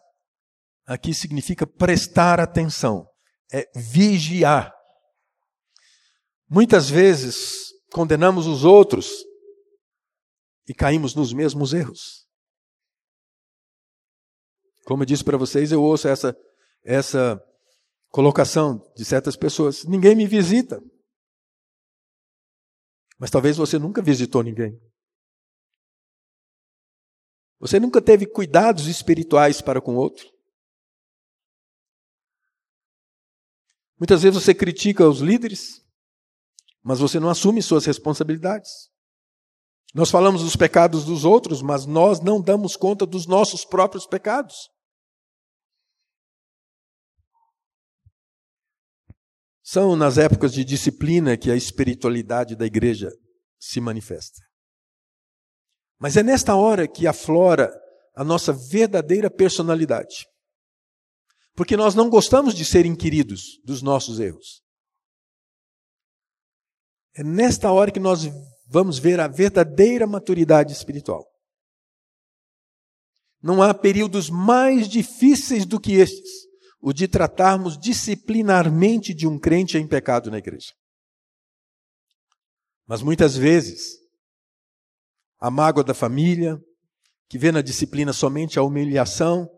aqui 0.87 1.12
significa 1.12 1.66
prestar 1.66 2.40
atenção, 2.40 3.06
é 3.52 3.68
vigiar. 3.75 4.72
Muitas 6.49 6.88
vezes 6.88 7.70
condenamos 7.92 8.46
os 8.46 8.64
outros 8.64 9.08
e 10.68 10.75
caímos 10.75 11.14
nos 11.14 11.32
mesmos 11.32 11.72
erros. 11.72 12.26
Como 14.84 15.02
eu 15.02 15.06
disse 15.06 15.25
para 15.25 15.37
vocês, 15.37 15.70
eu 15.70 15.82
ouço 15.82 16.08
essa, 16.08 16.37
essa 16.84 17.40
colocação 18.08 18.80
de 18.96 19.04
certas 19.04 19.37
pessoas: 19.37 19.84
ninguém 19.84 20.14
me 20.14 20.26
visita. 20.26 20.80
Mas 23.18 23.30
talvez 23.30 23.56
você 23.56 23.78
nunca 23.78 24.00
visitou 24.00 24.42
ninguém. 24.42 24.76
Você 27.60 27.78
nunca 27.78 28.00
teve 28.00 28.24
cuidados 28.26 28.86
espirituais 28.86 29.60
para 29.60 29.82
com 29.82 29.94
o 29.94 29.98
outro. 29.98 30.26
Muitas 33.98 34.22
vezes 34.22 34.42
você 34.42 34.54
critica 34.54 35.06
os 35.06 35.20
líderes, 35.20 35.84
mas 36.82 37.00
você 37.00 37.20
não 37.20 37.28
assume 37.28 37.62
suas 37.62 37.84
responsabilidades. 37.84 38.90
Nós 39.94 40.10
falamos 40.10 40.42
dos 40.42 40.56
pecados 40.56 41.04
dos 41.04 41.26
outros, 41.26 41.60
mas 41.60 41.84
nós 41.84 42.20
não 42.20 42.40
damos 42.40 42.76
conta 42.76 43.04
dos 43.04 43.26
nossos 43.26 43.62
próprios 43.62 44.06
pecados. 44.06 44.70
São 49.62 49.94
nas 49.94 50.16
épocas 50.16 50.54
de 50.54 50.64
disciplina 50.64 51.36
que 51.36 51.50
a 51.50 51.56
espiritualidade 51.56 52.56
da 52.56 52.64
igreja 52.64 53.10
se 53.58 53.80
manifesta. 53.80 54.50
Mas 56.00 56.16
é 56.16 56.23
nesta 56.23 56.57
hora 56.57 56.88
que 56.88 57.07
aflora 57.07 57.71
a 58.16 58.25
nossa 58.25 58.54
verdadeira 58.54 59.30
personalidade. 59.30 60.26
Porque 61.54 61.76
nós 61.76 61.95
não 61.95 62.09
gostamos 62.09 62.54
de 62.54 62.64
ser 62.64 62.87
inquiridos 62.87 63.61
dos 63.64 63.83
nossos 63.83 64.19
erros. 64.19 64.62
É 67.14 67.23
nesta 67.23 67.71
hora 67.71 67.90
que 67.90 68.00
nós 68.00 68.23
vamos 68.66 68.99
ver 68.99 69.21
a 69.21 69.28
verdadeira 69.28 70.07
maturidade 70.07 70.73
espiritual. 70.73 71.26
Não 73.42 73.62
há 73.62 73.75
períodos 73.75 74.30
mais 74.30 74.88
difíceis 74.88 75.66
do 75.66 75.78
que 75.78 75.92
estes, 75.92 76.30
o 76.80 76.95
de 76.95 77.07
tratarmos 77.07 77.78
disciplinarmente 77.78 79.12
de 79.12 79.26
um 79.26 79.38
crente 79.38 79.76
em 79.76 79.87
pecado 79.87 80.30
na 80.30 80.38
igreja. 80.38 80.73
Mas 82.87 83.02
muitas 83.02 83.37
vezes, 83.37 84.00
a 85.40 85.50
mágoa 85.50 85.82
da 85.82 85.94
família, 85.94 86.61
que 87.28 87.38
vê 87.38 87.50
na 87.50 87.62
disciplina 87.62 88.12
somente 88.12 88.59
a 88.59 88.62
humilhação, 88.62 89.49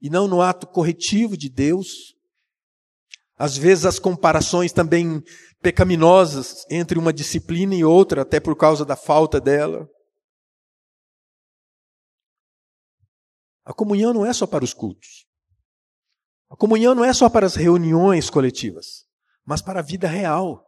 e 0.00 0.10
não 0.10 0.28
no 0.28 0.42
ato 0.42 0.66
corretivo 0.66 1.36
de 1.36 1.48
Deus. 1.48 2.14
Às 3.36 3.56
vezes 3.56 3.86
as 3.86 3.98
comparações 3.98 4.72
também 4.72 5.22
pecaminosas 5.62 6.64
entre 6.70 6.98
uma 6.98 7.12
disciplina 7.12 7.74
e 7.74 7.84
outra, 7.84 8.22
até 8.22 8.38
por 8.38 8.56
causa 8.56 8.84
da 8.84 8.96
falta 8.96 9.40
dela. 9.40 9.88
A 13.64 13.72
comunhão 13.72 14.12
não 14.12 14.26
é 14.26 14.32
só 14.32 14.46
para 14.46 14.64
os 14.64 14.74
cultos. 14.74 15.26
A 16.50 16.56
comunhão 16.56 16.94
não 16.94 17.04
é 17.04 17.12
só 17.12 17.30
para 17.30 17.46
as 17.46 17.54
reuniões 17.54 18.28
coletivas, 18.28 19.06
mas 19.44 19.62
para 19.62 19.78
a 19.78 19.82
vida 19.82 20.08
real. 20.08 20.66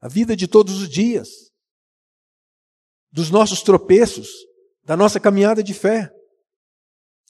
A 0.00 0.08
vida 0.08 0.36
de 0.36 0.46
todos 0.46 0.82
os 0.82 0.88
dias. 0.88 1.45
Dos 3.16 3.30
nossos 3.30 3.62
tropeços, 3.62 4.28
da 4.84 4.94
nossa 4.94 5.18
caminhada 5.18 5.62
de 5.62 5.72
fé. 5.72 6.12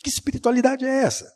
Que 0.03 0.11
espiritualidade 0.11 0.85
é 0.85 1.05
essa? 1.05 1.33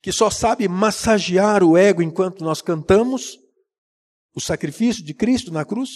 Que 0.00 0.12
só 0.12 0.30
sabe 0.30 0.68
massagear 0.68 1.64
o 1.64 1.76
ego 1.76 2.02
enquanto 2.02 2.44
nós 2.44 2.62
cantamos 2.62 3.36
o 4.32 4.40
sacrifício 4.40 5.04
de 5.04 5.12
Cristo 5.12 5.50
na 5.50 5.64
cruz, 5.64 5.90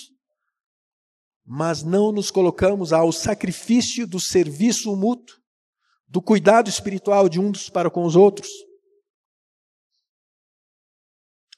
mas 1.46 1.84
não 1.84 2.10
nos 2.10 2.32
colocamos 2.32 2.92
ao 2.92 3.12
sacrifício 3.12 4.08
do 4.08 4.18
serviço 4.18 4.96
mútuo, 4.96 5.36
do 6.08 6.20
cuidado 6.20 6.68
espiritual 6.68 7.28
de 7.28 7.38
uns 7.38 7.70
para 7.70 7.88
com 7.88 8.04
os 8.04 8.16
outros. 8.16 8.48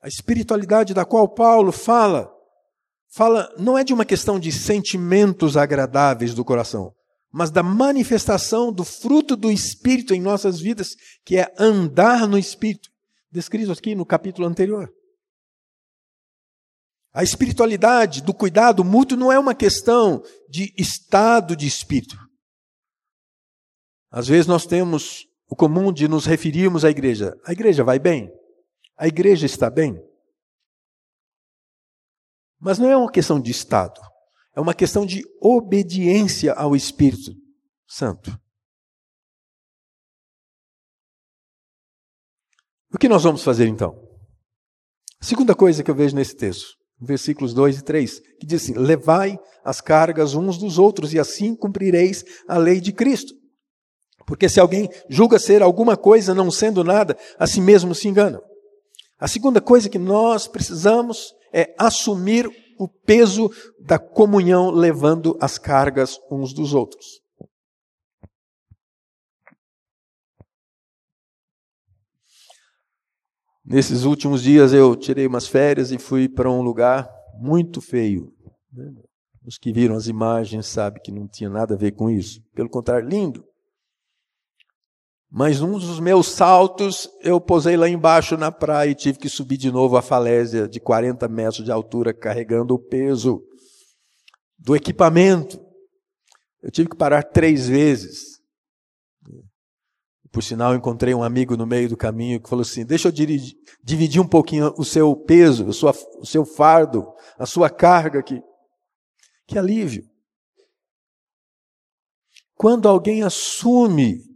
A 0.03 0.07
espiritualidade 0.07 0.93
da 0.93 1.07
qual 1.07 1.27
Paulo 1.27 1.73
fala, 1.73 2.31
fala 3.09 3.53
não 3.59 3.77
é 3.77 3.85
de 3.85 3.93
uma 3.93 4.05
questão 4.05 4.39
de 4.39 4.53
sentimentos 4.53 5.57
agradáveis 5.57 6.35
do 6.35 6.45
coração, 6.45 6.93
mas 7.33 7.51
da 7.51 7.63
manifestação 7.63 8.73
do 8.73 8.85
fruto 8.85 9.37
do 9.37 9.51
Espírito 9.51 10.15
em 10.15 10.21
nossas 10.21 10.61
vidas, 10.61 10.95
que 11.25 11.37
é 11.37 11.53
andar 11.59 12.27
no 12.27 12.39
Espírito, 12.39 12.89
descrito 13.31 13.73
aqui 13.73 13.95
no 13.95 14.07
capítulo 14.07 14.47
anterior. 14.47 14.91
A 17.17 17.23
espiritualidade 17.23 18.21
do 18.21 18.35
cuidado 18.35 18.85
mútuo 18.85 19.17
não 19.17 19.33
é 19.33 19.39
uma 19.39 19.55
questão 19.55 20.23
de 20.51 20.71
estado 20.77 21.57
de 21.57 21.67
espírito. 21.67 22.15
Às 24.11 24.29
vezes 24.29 24.47
nós 24.47 24.67
temos 24.67 25.27
o 25.49 25.57
comum 25.57 25.91
de 25.91 26.09
nos 26.09 26.27
referirmos 26.27 26.85
à 26.85 26.91
igreja. 26.91 27.35
A 27.47 27.53
igreja 27.53 27.83
vai 27.83 27.99
bem? 27.99 28.31
A 28.99 29.09
igreja 29.09 29.47
está 29.47 29.71
bem? 29.71 29.99
Mas 32.61 32.79
não 32.79 32.91
é 32.91 32.97
uma 32.97 33.11
questão 33.11 33.41
de 33.41 33.51
Estado, 33.51 34.01
é 34.55 34.61
uma 34.61 34.75
questão 34.75 35.05
de 35.05 35.23
obediência 35.41 36.53
ao 36.55 36.75
Espírito 36.75 37.33
Santo. 37.87 38.37
O 42.93 42.99
que 42.99 43.09
nós 43.09 43.25
vamos 43.25 43.43
fazer 43.43 43.67
então? 43.67 43.95
Segunda 45.21 45.55
coisa 45.55 45.83
que 45.83 45.91
eu 45.91 45.95
vejo 45.95 46.17
nesse 46.17 46.35
texto, 46.35 46.77
versículos 47.01 47.53
2 47.53 47.79
e 47.79 47.83
3, 47.85 48.21
que 48.41 48.47
diz 48.47 48.63
assim: 48.63 48.75
Levai 48.75 49.39
as 49.65 49.81
cargas 49.81 50.35
uns 50.35 50.57
dos 50.57 50.79
outros, 50.79 51.13
e 51.13 51.19
assim 51.19 51.55
cumprireis 51.55 52.25
a 52.49 52.57
lei 52.57 52.81
de 52.81 52.93
Cristo. 52.93 53.35
Porque 54.27 54.49
se 54.49 54.59
alguém 54.59 54.89
julga 55.09 55.39
ser 55.39 55.63
alguma 55.63 55.97
coisa 55.97 56.35
não 56.35 56.51
sendo 56.51 56.83
nada, 56.83 57.17
a 57.39 57.47
si 57.47 57.61
mesmo 57.61 57.95
se 57.95 58.09
engana. 58.09 58.41
A 59.19 59.29
segunda 59.29 59.61
coisa 59.61 59.89
que 59.89 59.99
nós 59.99 60.49
precisamos 60.49 61.33
é 61.53 61.75
assumir 61.79 62.49
o 62.79 62.89
peso 62.89 63.51
da 63.81 63.99
comunhão, 63.99 64.71
levando 64.71 65.37
as 65.41 65.59
cargas 65.59 66.19
uns 66.31 66.53
dos 66.53 66.75
outros. 66.75 67.21
Nesses 73.65 74.05
últimos 74.05 74.43
dias 74.43 74.73
eu 74.73 74.95
tirei 74.95 75.27
umas 75.27 75.49
férias 75.49 75.91
e 75.91 75.99
fui 75.99 76.29
para 76.29 76.49
um 76.49 76.63
lugar 76.63 77.11
muito 77.41 77.81
feio. 77.81 78.33
Os 79.45 79.59
que 79.59 79.73
viram 79.73 79.97
as 79.97 80.07
imagens 80.07 80.67
sabem 80.67 81.03
que 81.03 81.11
não 81.11 81.27
tinha 81.27 81.51
nada 81.51 81.75
a 81.75 81.77
ver 81.77 81.93
com 81.93 82.09
isso. 82.09 82.41
Pelo 82.55 82.69
contrário, 82.69 83.09
lindo. 83.09 83.45
Mas 85.39 85.61
num 85.61 85.73
dos 85.73 86.01
meus 86.01 86.29
saltos, 86.29 87.11
eu 87.21 87.39
posei 87.39 87.77
lá 87.77 87.87
embaixo 87.87 88.39
na 88.39 88.51
praia 88.51 88.89
e 88.89 88.95
tive 88.95 89.19
que 89.19 89.29
subir 89.29 89.59
de 89.59 89.71
novo 89.71 89.95
a 89.99 90.01
falésia 90.01 90.67
de 90.67 90.81
40 90.81 91.29
metros 91.29 91.63
de 91.63 91.71
altura, 91.71 92.15
carregando 92.15 92.73
o 92.73 92.79
peso 92.79 93.45
do 94.59 94.75
equipamento. 94.75 95.63
Eu 96.63 96.71
tive 96.71 96.89
que 96.89 96.97
parar 96.97 97.23
três 97.23 97.69
vezes. 97.69 98.41
Por 100.33 100.43
sinal, 100.43 100.75
encontrei 100.75 101.13
um 101.15 101.23
amigo 101.23 101.55
no 101.55 101.67
meio 101.67 101.91
do 101.91 101.99
caminho 101.99 102.41
que 102.41 102.49
falou 102.49 102.63
assim: 102.63 102.87
Deixa 102.87 103.09
eu 103.09 103.13
dividir 103.13 104.23
um 104.23 104.27
pouquinho 104.27 104.73
o 104.79 104.87
seu 104.87 105.15
peso, 105.15 105.67
o 105.69 106.25
seu 106.25 106.47
fardo, 106.47 107.13
a 107.39 107.45
sua 107.45 107.69
carga 107.69 108.21
aqui. 108.21 108.41
Que 109.47 109.59
alívio. 109.59 110.09
Quando 112.55 112.89
alguém 112.89 113.23
assume 113.23 114.35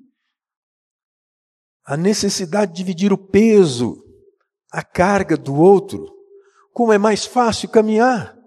a 1.90 1.96
necessidade 1.96 2.70
de 2.70 2.76
dividir 2.76 3.12
o 3.12 3.18
peso, 3.18 4.00
a 4.70 4.80
carga 4.80 5.36
do 5.36 5.56
outro, 5.56 6.06
como 6.72 6.92
é 6.92 6.98
mais 6.98 7.26
fácil 7.26 7.68
caminhar. 7.68 8.38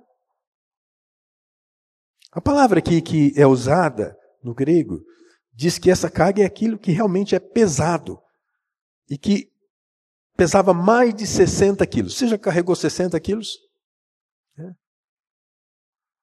A 2.31 2.39
palavra 2.39 2.79
aqui 2.79 3.01
que 3.01 3.33
é 3.35 3.45
usada 3.45 4.17
no 4.41 4.53
grego 4.53 5.03
diz 5.51 5.77
que 5.77 5.91
essa 5.91 6.09
carga 6.09 6.41
é 6.41 6.45
aquilo 6.45 6.79
que 6.79 6.93
realmente 6.93 7.35
é 7.35 7.39
pesado 7.39 8.17
e 9.09 9.17
que 9.17 9.51
pesava 10.37 10.73
mais 10.73 11.13
de 11.13 11.27
60 11.27 11.85
quilos. 11.85 12.15
Você 12.15 12.29
já 12.29 12.37
carregou 12.37 12.73
60 12.73 13.19
quilos? 13.19 13.57
É. 14.57 14.71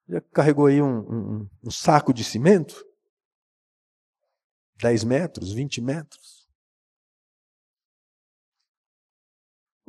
Já 0.09 0.21
carregou 0.33 0.65
aí 0.69 0.81
um, 0.81 1.01
um, 1.01 1.49
um 1.65 1.71
saco 1.71 2.15
de 2.15 2.25
cimento? 2.25 2.83
10 4.77 5.05
metros, 5.05 5.53
20 5.53 5.83
metros? 5.83 6.30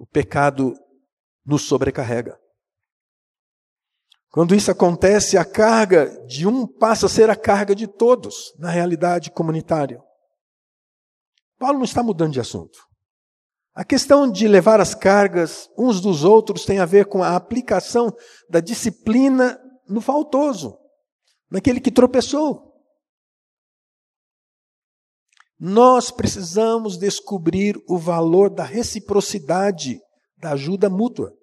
O 0.01 0.05
pecado 0.07 0.73
nos 1.45 1.61
sobrecarrega. 1.61 2.35
Quando 4.31 4.55
isso 4.55 4.71
acontece, 4.71 5.37
a 5.37 5.45
carga 5.45 6.25
de 6.25 6.47
um 6.47 6.65
passa 6.65 7.05
a 7.05 7.09
ser 7.09 7.29
a 7.29 7.35
carga 7.35 7.75
de 7.75 7.85
todos 7.85 8.51
na 8.57 8.71
realidade 8.71 9.29
comunitária. 9.29 10.01
Paulo 11.59 11.77
não 11.77 11.85
está 11.85 12.01
mudando 12.01 12.33
de 12.33 12.39
assunto. 12.39 12.79
A 13.75 13.83
questão 13.83 14.27
de 14.27 14.47
levar 14.47 14.81
as 14.81 14.95
cargas 14.95 15.69
uns 15.77 16.01
dos 16.01 16.23
outros 16.23 16.65
tem 16.65 16.79
a 16.79 16.85
ver 16.85 17.05
com 17.05 17.21
a 17.21 17.35
aplicação 17.35 18.11
da 18.49 18.59
disciplina 18.59 19.61
no 19.87 20.01
faltoso, 20.01 20.79
naquele 21.47 21.79
que 21.79 21.91
tropeçou. 21.91 22.70
Nós 25.63 26.09
precisamos 26.09 26.97
descobrir 26.97 27.75
o 27.87 27.95
valor 27.95 28.49
da 28.49 28.63
reciprocidade, 28.63 30.01
da 30.35 30.53
ajuda 30.53 30.89
mútua. 30.89 31.37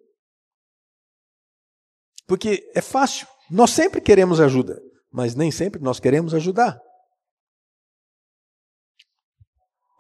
Porque 2.27 2.69
é 2.75 2.83
fácil, 2.83 3.29
nós 3.49 3.71
sempre 3.71 4.01
queremos 4.01 4.41
ajuda, 4.41 4.77
mas 5.09 5.37
nem 5.37 5.53
sempre 5.53 5.81
nós 5.81 6.01
queremos 6.01 6.35
ajudar. 6.35 6.77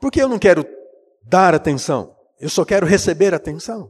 Porque 0.00 0.20
eu 0.20 0.28
não 0.28 0.37
quero 0.37 0.64
dar 1.22 1.54
atenção, 1.54 2.12
eu 2.40 2.50
só 2.50 2.64
quero 2.64 2.85
receber 2.85 3.33
atenção. 3.33 3.88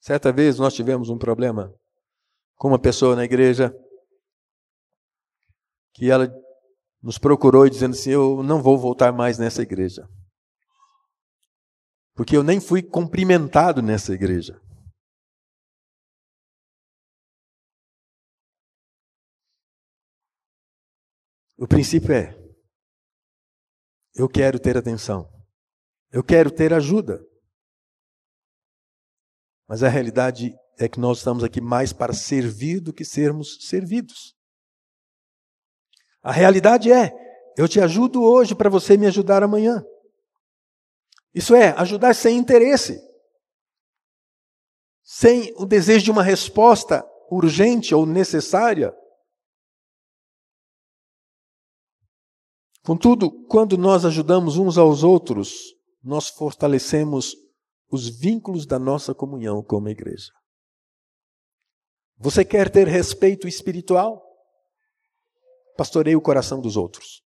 Certa 0.00 0.32
vez 0.32 0.58
nós 0.58 0.74
tivemos 0.74 1.08
um 1.08 1.18
problema 1.18 1.72
com 2.56 2.66
uma 2.66 2.80
pessoa 2.80 3.14
na 3.14 3.24
igreja 3.24 3.72
que 5.94 6.10
ela 6.10 6.28
nos 7.02 7.18
procurou 7.18 7.66
e 7.66 7.70
dizendo 7.70 7.92
assim: 7.94 8.10
Eu 8.10 8.42
não 8.42 8.62
vou 8.62 8.78
voltar 8.78 9.12
mais 9.12 9.38
nessa 9.38 9.62
igreja. 9.62 10.08
Porque 12.14 12.36
eu 12.36 12.42
nem 12.42 12.60
fui 12.60 12.82
cumprimentado 12.82 13.80
nessa 13.80 14.12
igreja. 14.12 14.60
O 21.56 21.66
princípio 21.66 22.12
é: 22.12 22.36
eu 24.14 24.28
quero 24.28 24.58
ter 24.58 24.76
atenção, 24.76 25.28
eu 26.12 26.22
quero 26.24 26.50
ter 26.50 26.72
ajuda. 26.72 27.24
Mas 29.68 29.82
a 29.82 29.88
realidade 29.88 30.54
é 30.78 30.88
que 30.88 30.98
nós 30.98 31.18
estamos 31.18 31.44
aqui 31.44 31.60
mais 31.60 31.92
para 31.92 32.14
servir 32.14 32.80
do 32.80 32.92
que 32.92 33.04
sermos 33.04 33.58
servidos. 33.68 34.37
A 36.22 36.32
realidade 36.32 36.92
é: 36.92 37.12
eu 37.56 37.68
te 37.68 37.80
ajudo 37.80 38.22
hoje 38.22 38.54
para 38.54 38.70
você 38.70 38.96
me 38.96 39.06
ajudar 39.06 39.42
amanhã. 39.42 39.84
Isso 41.34 41.54
é, 41.54 41.70
ajudar 41.70 42.14
sem 42.14 42.36
interesse, 42.36 43.00
sem 45.02 45.52
o 45.56 45.64
desejo 45.64 46.04
de 46.04 46.10
uma 46.10 46.22
resposta 46.22 47.04
urgente 47.30 47.94
ou 47.94 48.06
necessária. 48.06 48.94
Contudo, 52.84 53.30
quando 53.46 53.76
nós 53.76 54.04
ajudamos 54.04 54.56
uns 54.56 54.78
aos 54.78 55.02
outros, 55.02 55.74
nós 56.02 56.28
fortalecemos 56.28 57.36
os 57.90 58.08
vínculos 58.08 58.66
da 58.66 58.78
nossa 58.78 59.14
comunhão 59.14 59.62
como 59.62 59.88
igreja. 59.88 60.32
Você 62.16 62.44
quer 62.44 62.70
ter 62.70 62.86
respeito 62.86 63.46
espiritual? 63.46 64.27
Pastoreie 65.78 66.16
o 66.16 66.20
coração 66.20 66.60
dos 66.60 66.76
outros. 66.76 67.22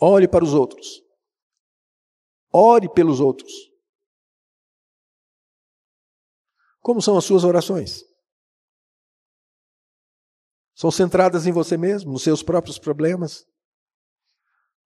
Olhe 0.00 0.26
para 0.26 0.42
os 0.42 0.54
outros. 0.54 1.02
Ore 2.50 2.88
pelos 2.88 3.20
outros. 3.20 3.52
Como 6.80 7.02
são 7.02 7.18
as 7.18 7.24
suas 7.24 7.44
orações? 7.44 8.02
São 10.74 10.90
centradas 10.90 11.46
em 11.46 11.52
você 11.52 11.76
mesmo, 11.76 12.12
nos 12.12 12.22
seus 12.22 12.42
próprios 12.42 12.78
problemas? 12.78 13.44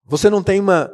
Você 0.05 0.29
não 0.29 0.43
tem 0.43 0.59
uma, 0.59 0.91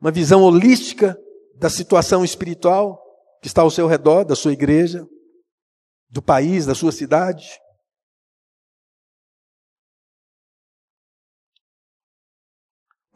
uma 0.00 0.10
visão 0.10 0.42
holística 0.42 1.16
da 1.54 1.68
situação 1.68 2.24
espiritual 2.24 2.98
que 3.42 3.46
está 3.46 3.60
ao 3.60 3.70
seu 3.70 3.86
redor, 3.86 4.24
da 4.24 4.34
sua 4.34 4.54
igreja, 4.54 5.06
do 6.08 6.22
país, 6.22 6.64
da 6.64 6.74
sua 6.74 6.90
cidade? 6.90 7.46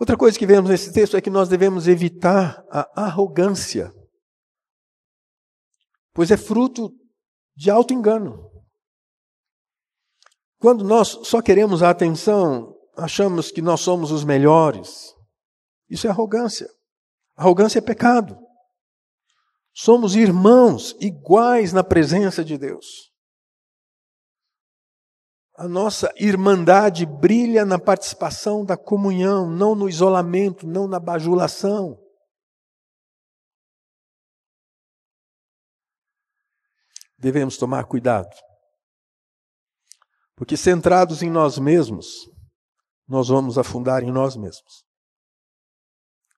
Outra 0.05 0.19
coisa 0.19 0.39
que 0.39 0.45
vemos 0.45 0.69
nesse 0.69 0.93
texto 0.93 1.17
é 1.17 1.21
que 1.23 1.31
nós 1.31 1.49
devemos 1.49 1.89
evitar 1.89 2.63
a 2.71 3.07
arrogância, 3.07 3.91
pois 6.13 6.31
é 6.31 6.37
fruto 6.37 6.93
de 7.57 7.71
alto 7.71 7.95
engano. 7.95 8.51
Quando 10.59 10.85
nós 10.85 11.09
só 11.25 11.41
queremos 11.41 11.83
a 11.83 11.89
atenção, 11.89 12.77
achamos 12.95 13.51
que 13.51 13.63
nós 13.63 13.81
somos 13.81 14.11
os 14.11 14.25
melhores. 14.25 15.15
Isso 15.89 16.07
é 16.07 16.11
arrogância. 16.11 16.69
Arrogância 17.35 17.79
é 17.79 17.83
pecado. 17.83 18.39
Somos 19.73 20.15
irmãos 20.15 20.95
iguais 21.01 21.73
na 21.73 21.83
presença 21.83 22.45
de 22.45 22.59
Deus. 22.59 23.11
A 25.57 25.69
nossa 25.69 26.13
irmandade 26.17 27.07
brilha 27.07 27.65
na 27.65 27.79
participação 27.79 28.65
da 28.65 28.77
comunhão, 28.77 29.49
não 29.49 29.75
no 29.75 29.89
isolamento, 29.89 30.67
não 30.67 30.89
na 30.89 30.99
bajulação. 30.99 31.97
Devemos 37.17 37.57
tomar 37.57 37.85
cuidado. 37.85 38.35
Porque 40.35 40.57
centrados 40.57 41.23
em 41.23 41.31
nós 41.31 41.57
mesmos, 41.57 42.29
nós 43.07 43.29
vamos 43.29 43.57
afundar 43.57 44.03
em 44.03 44.11
nós 44.11 44.37
mesmos. 44.37 44.85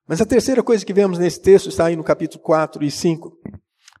Mas 0.07 0.21
a 0.21 0.25
terceira 0.25 0.63
coisa 0.63 0.85
que 0.85 0.93
vemos 0.93 1.17
nesse 1.17 1.41
texto 1.41 1.69
está 1.69 1.87
aí 1.87 1.95
no 1.95 2.03
capítulo 2.03 2.41
4 2.43 2.83
e 2.83 2.91
5. 2.91 3.35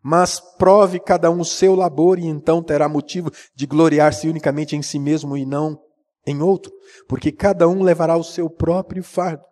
Mas 0.03 0.39
prove 0.39 0.99
cada 0.99 1.29
um 1.31 1.41
o 1.41 1.45
seu 1.45 1.75
labor 1.75 2.19
e 2.19 2.25
então 2.25 2.63
terá 2.63 2.87
motivo 2.87 3.31
de 3.55 3.65
gloriar-se 3.65 4.29
unicamente 4.29 4.75
em 4.75 4.81
si 4.81 4.99
mesmo 4.99 5.35
e 5.35 5.45
não 5.45 5.79
em 6.25 6.41
outro, 6.41 6.73
porque 7.07 7.31
cada 7.31 7.69
um 7.69 7.81
levará 7.81 8.17
o 8.17 8.23
seu 8.23 8.49
próprio 8.49 9.01
fardo. 9.01 9.43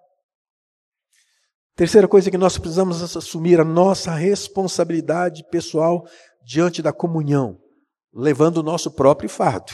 Terceira 1.75 2.07
coisa 2.07 2.29
que 2.29 2.37
nós 2.37 2.57
precisamos 2.57 3.01
assumir 3.15 3.59
a 3.59 3.65
nossa 3.65 4.11
responsabilidade 4.11 5.43
pessoal 5.49 6.05
diante 6.43 6.81
da 6.81 6.93
comunhão, 6.93 7.57
levando 8.13 8.57
o 8.57 8.63
nosso 8.63 8.91
próprio 8.91 9.29
fardo. 9.29 9.73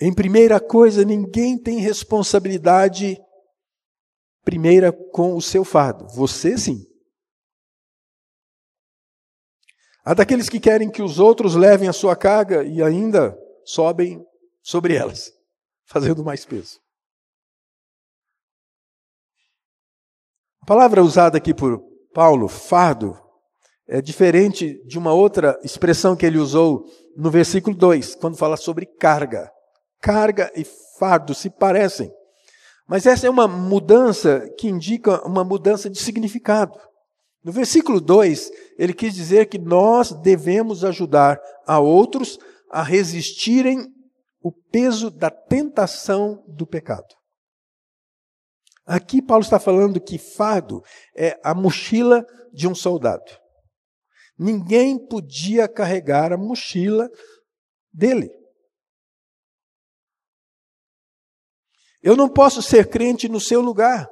Em 0.00 0.14
primeira 0.14 0.58
coisa, 0.58 1.04
ninguém 1.04 1.58
tem 1.58 1.78
responsabilidade 1.78 3.18
primeira 4.44 4.92
com 4.92 5.36
o 5.36 5.42
seu 5.42 5.64
fardo. 5.64 6.06
Você 6.08 6.56
sim. 6.56 6.86
Há 10.04 10.14
daqueles 10.14 10.48
que 10.48 10.58
querem 10.58 10.90
que 10.90 11.02
os 11.02 11.18
outros 11.18 11.54
levem 11.54 11.88
a 11.88 11.92
sua 11.92 12.16
carga 12.16 12.64
e 12.64 12.82
ainda 12.82 13.38
sobem 13.64 14.24
sobre 14.62 14.94
elas, 14.94 15.32
fazendo 15.86 16.24
mais 16.24 16.44
peso. 16.44 16.80
A 20.62 20.66
palavra 20.66 21.02
usada 21.02 21.38
aqui 21.38 21.54
por 21.54 21.82
Paulo, 22.12 22.48
fardo, 22.48 23.18
é 23.86 24.00
diferente 24.00 24.82
de 24.86 24.98
uma 24.98 25.12
outra 25.12 25.58
expressão 25.62 26.16
que 26.16 26.24
ele 26.24 26.38
usou 26.38 26.84
no 27.16 27.30
versículo 27.30 27.76
2, 27.76 28.14
quando 28.16 28.36
fala 28.36 28.56
sobre 28.56 28.86
carga 28.86 29.50
carga 30.00 30.50
e 30.56 30.64
fardo 30.98 31.34
se 31.34 31.50
parecem. 31.50 32.10
Mas 32.90 33.06
essa 33.06 33.24
é 33.24 33.30
uma 33.30 33.46
mudança 33.46 34.52
que 34.58 34.66
indica 34.66 35.24
uma 35.24 35.44
mudança 35.44 35.88
de 35.88 35.96
significado. 35.96 36.76
No 37.44 37.52
versículo 37.52 38.00
2, 38.00 38.50
ele 38.76 38.92
quis 38.92 39.14
dizer 39.14 39.46
que 39.46 39.60
nós 39.60 40.10
devemos 40.10 40.84
ajudar 40.84 41.40
a 41.64 41.78
outros 41.78 42.36
a 42.68 42.82
resistirem 42.82 43.86
o 44.42 44.50
peso 44.50 45.08
da 45.08 45.30
tentação 45.30 46.42
do 46.48 46.66
pecado. 46.66 47.06
Aqui 48.84 49.22
Paulo 49.22 49.44
está 49.44 49.60
falando 49.60 50.00
que 50.00 50.18
fardo 50.18 50.82
é 51.16 51.38
a 51.44 51.54
mochila 51.54 52.26
de 52.52 52.66
um 52.66 52.74
soldado. 52.74 53.30
Ninguém 54.36 54.98
podia 54.98 55.68
carregar 55.68 56.32
a 56.32 56.36
mochila 56.36 57.08
dele. 57.92 58.39
Eu 62.02 62.16
não 62.16 62.28
posso 62.28 62.62
ser 62.62 62.88
crente 62.88 63.28
no 63.28 63.40
seu 63.40 63.60
lugar. 63.60 64.10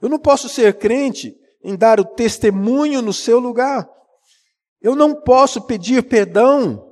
Eu 0.00 0.08
não 0.08 0.18
posso 0.18 0.48
ser 0.48 0.78
crente 0.78 1.36
em 1.62 1.76
dar 1.76 2.00
o 2.00 2.04
testemunho 2.04 3.02
no 3.02 3.12
seu 3.12 3.38
lugar. 3.38 3.88
Eu 4.80 4.94
não 4.94 5.14
posso 5.14 5.60
pedir 5.62 6.02
perdão 6.08 6.86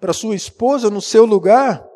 para 0.00 0.12
sua 0.12 0.34
esposa 0.34 0.88
no 0.88 1.02
seu 1.02 1.26
lugar. 1.26 1.86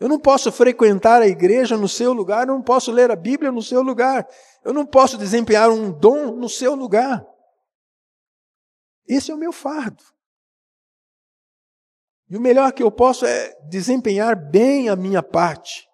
Eu 0.00 0.08
não 0.08 0.18
posso 0.18 0.50
frequentar 0.50 1.20
a 1.20 1.26
igreja 1.26 1.76
no 1.76 1.88
seu 1.88 2.12
lugar. 2.12 2.48
Eu 2.48 2.54
não 2.54 2.62
posso 2.62 2.90
ler 2.90 3.10
a 3.10 3.16
Bíblia 3.16 3.52
no 3.52 3.62
seu 3.62 3.82
lugar. 3.82 4.26
Eu 4.64 4.72
não 4.72 4.86
posso 4.86 5.18
desempenhar 5.18 5.70
um 5.70 5.90
dom 5.90 6.32
no 6.32 6.48
seu 6.48 6.74
lugar. 6.74 7.26
Esse 9.06 9.30
é 9.30 9.34
o 9.34 9.38
meu 9.38 9.52
fardo. 9.52 10.02
E 12.28 12.36
o 12.36 12.40
melhor 12.40 12.72
que 12.72 12.82
eu 12.82 12.90
posso 12.90 13.24
é 13.24 13.54
desempenhar 13.68 14.34
bem 14.34 14.88
a 14.88 14.96
minha 14.96 15.22
parte. 15.22 15.86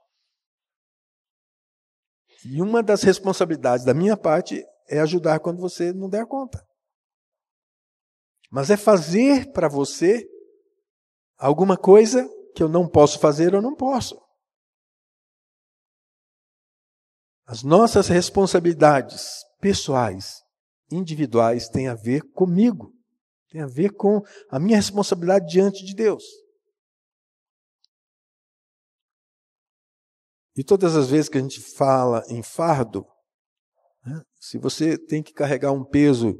E 2.44 2.61
uma 2.61 2.83
das 2.83 3.02
responsabilidades 3.02 3.85
da 3.85 3.94
minha 3.94 4.16
parte 4.16 4.64
é 4.88 5.00
ajudar 5.00 5.40
quando 5.40 5.61
você 5.61 5.92
não 5.92 6.09
der 6.09 6.26
conta. 6.26 6.64
Mas 8.50 8.70
é 8.70 8.76
fazer 8.76 9.50
para 9.52 9.68
você 9.68 10.28
alguma 11.38 11.76
coisa 11.76 12.28
que 12.55 12.62
eu 12.62 12.68
não 12.68 12.88
posso 12.88 13.18
fazer 13.18 13.55
ou 13.55 13.62
não 13.62 13.74
posso. 13.74 14.20
As 17.46 17.62
nossas 17.62 18.09
responsabilidades 18.09 19.42
pessoais, 19.61 20.42
individuais, 20.90 21.68
têm 21.68 21.88
a 21.88 21.94
ver 21.94 22.22
comigo, 22.33 22.92
têm 23.50 23.62
a 23.62 23.66
ver 23.66 23.90
com 23.94 24.22
a 24.50 24.59
minha 24.59 24.76
responsabilidade 24.76 25.46
diante 25.46 25.85
de 25.85 25.94
Deus. 25.94 26.24
E 30.57 30.62
todas 30.62 30.95
as 30.97 31.09
vezes 31.09 31.29
que 31.29 31.38
a 31.38 31.41
gente 31.41 31.61
fala 31.61 32.23
em 32.29 32.43
fardo, 32.43 33.07
né, 34.05 34.23
se 34.41 34.59
você 34.59 34.99
tem 34.99 35.23
que 35.23 35.33
carregar 35.33 35.73
um 35.73 35.85
peso 35.85 36.37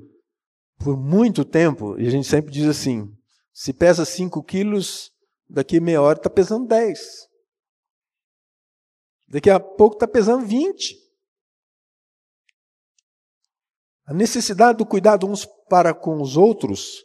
por 0.79 0.97
muito 0.97 1.45
tempo, 1.45 1.99
e 1.99 2.07
a 2.07 2.11
gente 2.11 2.29
sempre 2.29 2.53
diz 2.53 2.67
assim: 2.67 3.07
se 3.53 3.73
pesa 3.73 4.05
5 4.05 4.43
quilos, 4.45 5.11
daqui 5.49 5.81
meia 5.81 6.03
hora 6.03 6.19
está 6.19 6.29
pesando 6.29 6.67
10. 6.67 6.99
Daqui 9.29 9.49
a 9.49 9.59
pouco 9.59 9.97
está 9.97 10.07
pesando 10.07 10.45
20. 10.47 10.95
A 14.05 14.13
necessidade 14.13 14.79
do 14.79 14.85
cuidado 14.85 15.27
uns 15.27 15.47
para 15.71 15.95
com 15.95 16.21
os 16.21 16.37
outros 16.37 17.03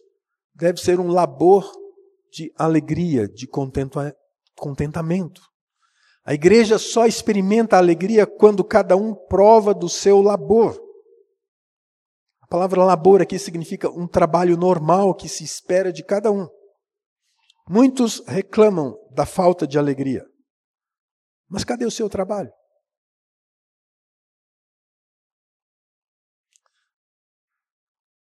deve 0.54 0.82
ser 0.82 1.00
um 1.00 1.08
labor 1.08 1.72
de 2.32 2.52
alegria, 2.58 3.30
de 3.30 3.48
contentamento. 3.48 5.41
A 6.28 6.34
igreja 6.34 6.78
só 6.78 7.06
experimenta 7.06 7.78
a 7.78 7.80
alegria 7.80 8.28
quando 8.28 8.62
cada 8.62 8.98
um 8.98 9.16
prova 9.16 9.74
do 9.74 9.88
seu 9.88 10.22
labor. 10.22 10.78
A 12.42 12.48
palavra 12.48 12.84
labor 12.84 13.22
aqui 13.22 13.40
significa 13.40 13.90
um 13.90 14.06
trabalho 14.06 14.58
normal 14.58 15.16
que 15.16 15.30
se 15.30 15.46
espera 15.46 15.90
de 15.90 16.04
cada 16.04 16.30
um. 16.30 16.46
Muitos 17.70 18.20
reclamam 18.28 18.94
da 19.13 19.26
falta 19.26 19.66
de 19.66 19.80
alegria. 19.80 20.26
Mas 21.48 21.63
cadê 21.63 21.86
o 21.86 21.92
seu 21.92 22.10
trabalho? 22.10 22.52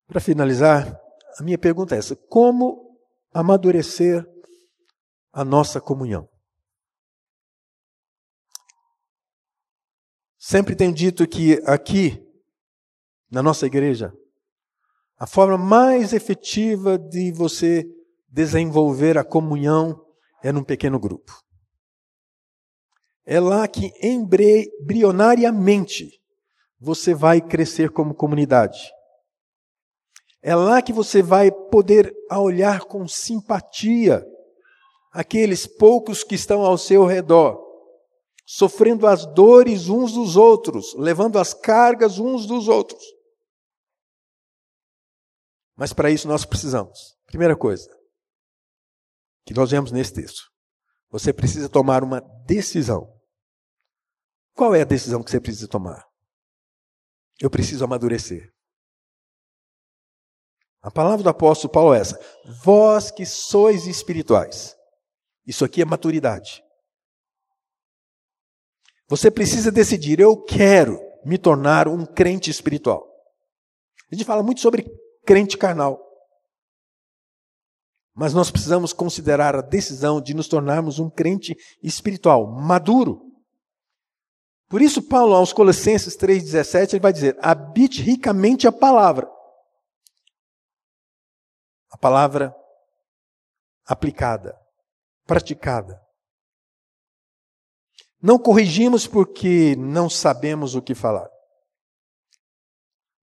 Para 0.07 0.19
finalizar, 0.19 0.93
a 1.39 1.43
minha 1.43 1.57
pergunta 1.57 1.95
é 1.95 1.99
essa: 1.99 2.17
como 2.27 2.99
amadurecer 3.33 4.25
a 5.31 5.45
nossa 5.45 5.79
comunhão? 5.79 6.32
Sempre 10.45 10.75
tenho 10.75 10.93
dito 10.93 11.25
que 11.25 11.63
aqui, 11.65 12.21
na 13.31 13.41
nossa 13.41 13.65
igreja, 13.65 14.13
a 15.17 15.25
forma 15.25 15.57
mais 15.57 16.11
efetiva 16.11 16.97
de 16.97 17.31
você 17.31 17.85
desenvolver 18.27 19.17
a 19.17 19.23
comunhão 19.23 20.05
é 20.43 20.51
num 20.51 20.65
pequeno 20.65 20.99
grupo. 20.99 21.31
É 23.25 23.39
lá 23.39 23.65
que 23.69 23.93
embrionariamente 24.01 26.09
você 26.77 27.13
vai 27.13 27.39
crescer 27.39 27.91
como 27.91 28.13
comunidade. 28.13 28.91
É 30.41 30.53
lá 30.53 30.81
que 30.81 30.91
você 30.91 31.23
vai 31.23 31.49
poder 31.71 32.13
olhar 32.29 32.81
com 32.81 33.07
simpatia 33.07 34.21
aqueles 35.09 35.65
poucos 35.65 36.21
que 36.21 36.35
estão 36.35 36.63
ao 36.63 36.77
seu 36.77 37.05
redor 37.05 37.62
sofrendo 38.55 39.07
as 39.07 39.25
dores 39.25 39.89
uns 39.89 40.13
dos 40.13 40.35
outros, 40.35 40.93
levando 40.93 41.39
as 41.39 41.55
cargas 41.55 42.19
uns 42.19 42.45
dos 42.45 42.67
outros. 42.67 43.03
Mas 45.75 45.91
para 45.91 46.11
isso 46.11 46.27
nós 46.27 46.45
precisamos, 46.45 47.17
primeira 47.25 47.57
coisa, 47.57 47.89
que 49.43 49.55
nós 49.55 49.71
vemos 49.71 49.91
nesse 49.91 50.13
texto, 50.13 50.51
você 51.09 51.33
precisa 51.33 51.67
tomar 51.67 52.03
uma 52.03 52.21
decisão. 52.45 53.11
Qual 54.53 54.75
é 54.75 54.81
a 54.81 54.85
decisão 54.85 55.23
que 55.23 55.31
você 55.31 55.41
precisa 55.41 55.67
tomar? 55.67 56.05
Eu 57.41 57.49
preciso 57.49 57.83
amadurecer. 57.83 58.53
A 60.79 60.91
palavra 60.91 61.23
do 61.23 61.29
apóstolo 61.29 61.73
Paulo 61.73 61.95
é 61.95 61.99
essa: 61.99 62.19
vós 62.63 63.09
que 63.09 63.25
sois 63.25 63.87
espirituais. 63.87 64.75
Isso 65.43 65.65
aqui 65.65 65.81
é 65.81 65.85
maturidade. 65.85 66.62
Você 69.07 69.29
precisa 69.29 69.71
decidir: 69.71 70.19
eu 70.19 70.41
quero 70.41 70.99
me 71.25 71.37
tornar 71.37 71.87
um 71.87 72.05
crente 72.05 72.49
espiritual. 72.49 73.07
A 74.11 74.15
gente 74.15 74.25
fala 74.25 74.43
muito 74.43 74.61
sobre 74.61 74.85
crente 75.25 75.57
carnal. 75.57 75.99
Mas 78.15 78.33
nós 78.33 78.51
precisamos 78.51 78.93
considerar 78.93 79.55
a 79.55 79.61
decisão 79.61 80.21
de 80.21 80.35
nos 80.35 80.47
tornarmos 80.47 80.99
um 80.99 81.09
crente 81.09 81.55
espiritual, 81.81 82.45
maduro. 82.45 83.21
Por 84.69 84.81
isso, 84.81 85.01
Paulo, 85.01 85.33
aos 85.33 85.51
Colossenses 85.51 86.15
3,17, 86.15 86.93
ele 86.93 86.99
vai 86.99 87.13
dizer: 87.13 87.37
habite 87.41 88.01
ricamente 88.01 88.67
a 88.67 88.71
palavra. 88.71 89.27
A 91.91 91.97
palavra 91.97 92.55
aplicada, 93.85 94.55
praticada. 95.25 95.99
Não 98.23 98.39
corrigimos 98.39 99.05
porque 99.05 99.75
não 99.75 100.09
sabemos 100.09 100.75
o 100.75 100.81
que 100.81 100.95
falar. 100.95 101.29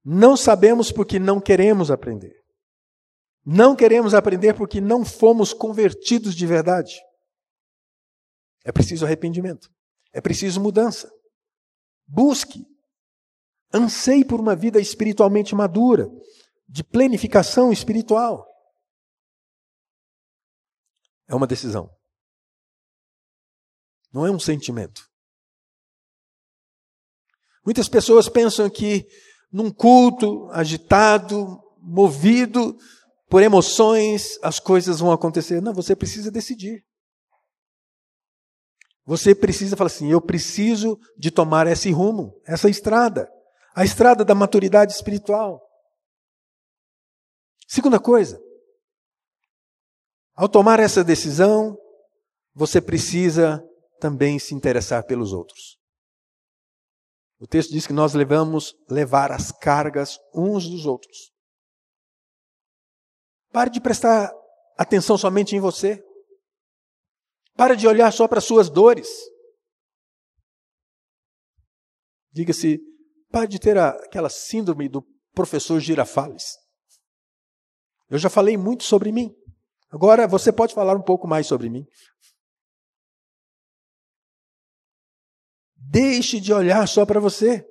Não 0.05 0.37
sabemos 0.37 0.93
porque 0.93 1.19
não 1.19 1.41
queremos 1.41 1.91
aprender. 1.91 2.39
Não 3.43 3.75
queremos 3.75 4.13
aprender 4.13 4.55
porque 4.55 4.79
não 4.79 5.03
fomos 5.03 5.55
convertidos 5.55 6.35
de 6.35 6.47
verdade. 6.47 7.01
É 8.63 8.71
preciso 8.71 9.07
arrependimento. 9.07 9.71
É 10.13 10.21
preciso 10.21 10.61
mudança. 10.61 11.11
Busque. 12.07 12.67
Anseie 13.73 14.23
por 14.25 14.39
uma 14.39 14.55
vida 14.55 14.79
espiritualmente 14.79 15.55
madura, 15.55 16.11
de 16.69 16.85
planificação 16.85 17.73
espiritual. 17.73 18.47
É 21.27 21.35
uma 21.35 21.47
decisão. 21.47 21.91
Não 24.13 24.27
é 24.27 24.31
um 24.31 24.39
sentimento. 24.39 25.09
Muitas 27.65 27.89
pessoas 27.89 28.29
pensam 28.29 28.69
que 28.69 29.07
num 29.53 29.71
culto 29.71 30.49
agitado, 30.51 31.61
movido 31.79 32.77
por 33.29 33.43
emoções, 33.43 34.39
as 34.43 34.59
coisas 34.59 35.01
vão 35.01 35.13
acontecer. 35.13 35.61
Não, 35.61 35.73
você 35.73 35.95
precisa 35.95 36.31
decidir. 36.31 36.85
Você 39.05 39.35
precisa 39.35 39.77
falar 39.77 39.89
assim: 39.89 40.11
eu 40.11 40.21
preciso 40.21 40.99
de 41.17 41.31
tomar 41.31 41.67
esse 41.67 41.91
rumo, 41.91 42.41
essa 42.47 42.69
estrada, 42.69 43.31
a 43.75 43.85
estrada 43.85 44.25
da 44.25 44.35
maturidade 44.35 44.93
espiritual. 44.93 45.61
Segunda 47.69 48.01
coisa, 48.01 48.41
ao 50.35 50.49
tomar 50.49 50.81
essa 50.81 51.05
decisão, 51.05 51.79
você 52.53 52.81
precisa 52.81 53.63
também 54.01 54.39
se 54.39 54.55
interessar 54.55 55.05
pelos 55.05 55.33
outros. 55.33 55.79
O 57.39 57.47
texto 57.47 57.71
diz 57.71 57.87
que 57.87 57.93
nós 57.93 58.13
levamos 58.15 58.75
levar 58.89 59.31
as 59.31 59.53
cargas 59.53 60.19
uns 60.35 60.69
dos 60.69 60.85
outros. 60.87 61.33
Pare 63.53 63.71
de 63.71 63.81
prestar 63.81 64.33
atenção 64.77 65.17
somente 65.17 65.55
em 65.55 65.61
você. 65.61 66.03
Pare 67.55 67.77
de 67.77 67.87
olhar 67.87 68.13
só 68.13 68.27
para 68.27 68.39
as 68.39 68.45
suas 68.45 68.69
dores. 68.69 69.09
Diga-se, 72.33 72.79
pare 73.31 73.49
de 73.49 73.59
ter 73.59 73.77
aquela 73.79 74.29
síndrome 74.29 74.89
do 74.89 75.03
professor 75.33 75.81
Girafales. 75.81 76.57
Eu 78.09 78.19
já 78.19 78.29
falei 78.29 78.57
muito 78.57 78.85
sobre 78.85 79.11
mim. 79.13 79.35
Agora 79.91 80.29
você 80.29 80.53
pode 80.53 80.75
falar 80.75 80.97
um 80.97 81.03
pouco 81.03 81.27
mais 81.27 81.47
sobre 81.47 81.69
mim. 81.69 81.87
Deixe 85.93 86.39
de 86.39 86.53
olhar 86.53 86.87
só 86.87 87.05
para 87.05 87.19
você. 87.19 87.67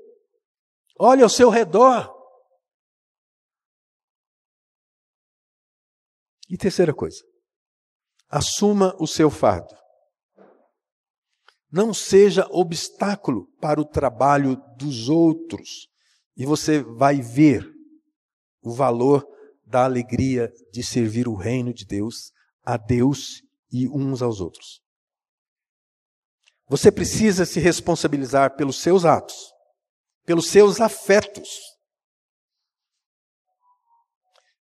Olhe 1.00 1.24
ao 1.24 1.30
seu 1.30 1.50
redor. 1.50 2.14
E 6.50 6.58
terceira 6.58 6.94
coisa, 6.94 7.24
assuma 8.28 8.94
o 9.00 9.08
seu 9.08 9.30
fardo. 9.30 9.74
Não 11.72 11.94
seja 11.94 12.46
obstáculo 12.52 13.48
para 13.62 13.80
o 13.80 13.86
trabalho 13.86 14.58
dos 14.76 15.08
outros. 15.08 15.88
E 16.36 16.46
você 16.46 16.84
vai 16.84 17.22
ver 17.22 17.66
o 18.62 18.74
valor 18.74 19.26
da 19.66 19.86
alegria 19.86 20.52
de 20.74 20.84
servir 20.84 21.26
o 21.26 21.36
reino 21.36 21.74
de 21.74 21.86
Deus, 21.86 22.34
a 22.64 22.76
Deus 22.76 23.42
e 23.72 23.88
uns 23.88 24.22
aos 24.22 24.42
outros. 24.42 24.82
Você 26.70 26.92
precisa 26.92 27.48
se 27.48 27.60
responsabilizar 27.60 28.56
pelos 28.56 28.80
seus 28.80 29.04
atos, 29.04 29.52
pelos 30.24 30.50
seus 30.50 30.80
afetos. 30.80 31.50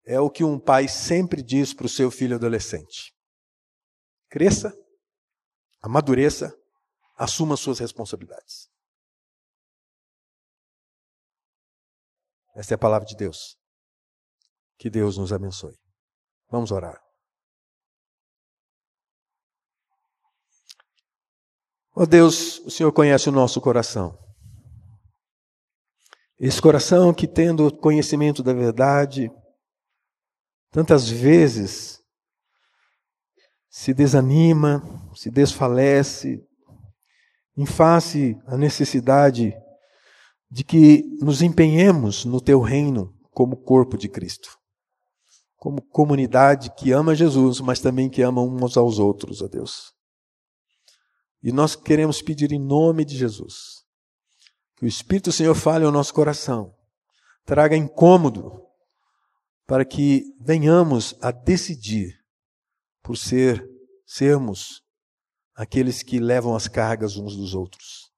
É 0.06 0.20
o 0.20 0.30
que 0.30 0.44
um 0.44 0.60
pai 0.60 0.90
sempre 0.90 1.42
diz 1.42 1.74
para 1.74 1.86
o 1.86 1.90
seu 1.90 2.12
filho 2.12 2.36
adolescente. 2.36 3.16
Cresça, 4.30 4.74
amadureça, 5.82 6.54
assuma 7.16 7.56
suas 7.56 7.80
responsabilidades. 7.80 8.70
Essa 12.54 12.74
é 12.74 12.76
a 12.76 12.80
palavra 12.80 13.08
de 13.08 13.16
Deus. 13.16 13.58
Que 14.78 14.90
Deus 14.90 15.18
nos 15.18 15.32
abençoe. 15.32 15.78
Vamos 16.50 16.72
orar. 16.72 17.03
Ó 21.96 22.04
oh 22.04 22.06
Deus, 22.06 22.60
o 22.60 22.72
Senhor 22.72 22.92
conhece 22.92 23.30
o 23.30 23.32
nosso 23.32 23.62
coração. 23.62 24.18
Esse 26.40 26.62
coração 26.62 27.14
que, 27.14 27.28
tendo 27.28 27.72
conhecimento 27.78 28.42
da 28.42 28.54
verdade, 28.54 29.32
tantas 30.72 31.08
vezes 31.08 32.00
se 33.70 33.94
desanima, 33.94 34.82
se 35.16 35.30
desfalece, 35.30 36.44
em 37.56 37.66
face 37.66 38.36
à 38.48 38.58
necessidade 38.58 39.54
de 40.50 40.64
que 40.64 41.04
nos 41.22 41.42
empenhemos 41.42 42.26
no 42.26 42.42
teu 42.42 42.60
reino 42.60 43.14
como 43.32 43.56
corpo 43.56 43.98
de 43.98 44.10
Cristo 44.10 44.58
como 45.64 45.82
comunidade 45.82 46.74
que 46.76 46.92
ama 46.92 47.16
Jesus, 47.16 47.62
mas 47.62 47.80
também 47.80 48.10
que 48.10 48.22
ama 48.22 48.42
uns 48.42 48.76
aos 48.76 49.00
outros, 49.00 49.42
a 49.42 49.48
Deus. 49.48 49.94
E 51.44 51.52
nós 51.52 51.76
queremos 51.76 52.22
pedir 52.22 52.52
em 52.52 52.60
nome 52.60 53.04
de 53.04 53.18
Jesus 53.18 53.84
que 54.78 54.86
o 54.86 54.88
Espírito 54.88 55.30
do 55.30 55.34
Senhor 55.34 55.54
fale 55.54 55.86
ao 55.86 55.92
nosso 55.92 56.14
coração, 56.14 56.74
traga 57.46 57.76
incômodo, 57.76 58.62
para 59.68 59.86
que 59.86 60.24
venhamos 60.42 61.16
a 61.22 61.32
decidir 61.32 62.18
por 63.02 63.16
ser 63.16 63.64
sermos 64.06 64.82
aqueles 65.56 66.02
que 66.02 66.20
levam 66.20 66.56
as 66.56 66.68
cargas 66.68 67.18
uns 67.18 67.36
dos 67.36 67.54
outros, 67.54 68.10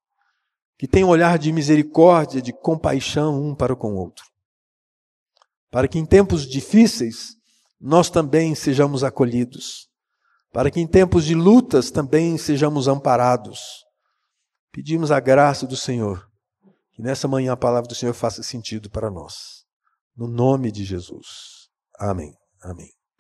que 0.78 0.88
tem 0.88 1.04
um 1.04 1.10
olhar 1.10 1.38
de 1.38 1.52
misericórdia, 1.52 2.42
de 2.42 2.54
compaixão 2.54 3.44
um 3.44 3.54
para 3.54 3.76
com 3.76 3.94
o 3.94 3.98
outro 3.98 4.24
para 5.76 5.90
que 5.90 6.00
em 6.00 6.06
tempos 6.06 6.48
difíceis 6.48 7.36
nós 7.78 8.10
também 8.10 8.56
sejamos 8.56 9.04
acolhidos, 9.04 9.90
para 10.56 10.72
que 10.72 10.80
em 10.80 10.88
tempos 10.88 11.26
de 11.26 11.36
lutas 11.36 11.92
também 11.92 12.38
sejamos 12.38 12.88
amparados. 12.88 13.84
Pedimos 14.72 15.12
a 15.12 15.20
graça 15.20 15.68
do 15.68 15.76
Senhor, 15.76 16.26
que 16.94 17.02
nessa 17.02 17.28
manhã 17.28 17.52
a 17.52 17.58
palavra 17.58 17.90
do 17.90 17.94
Senhor 17.94 18.14
faça 18.14 18.42
sentido 18.42 18.90
para 18.90 19.12
nós. 19.12 19.66
No 20.16 20.30
nome 20.30 20.72
de 20.72 20.86
Jesus. 20.86 21.68
Amém. 22.00 22.32
Amém. 22.64 22.88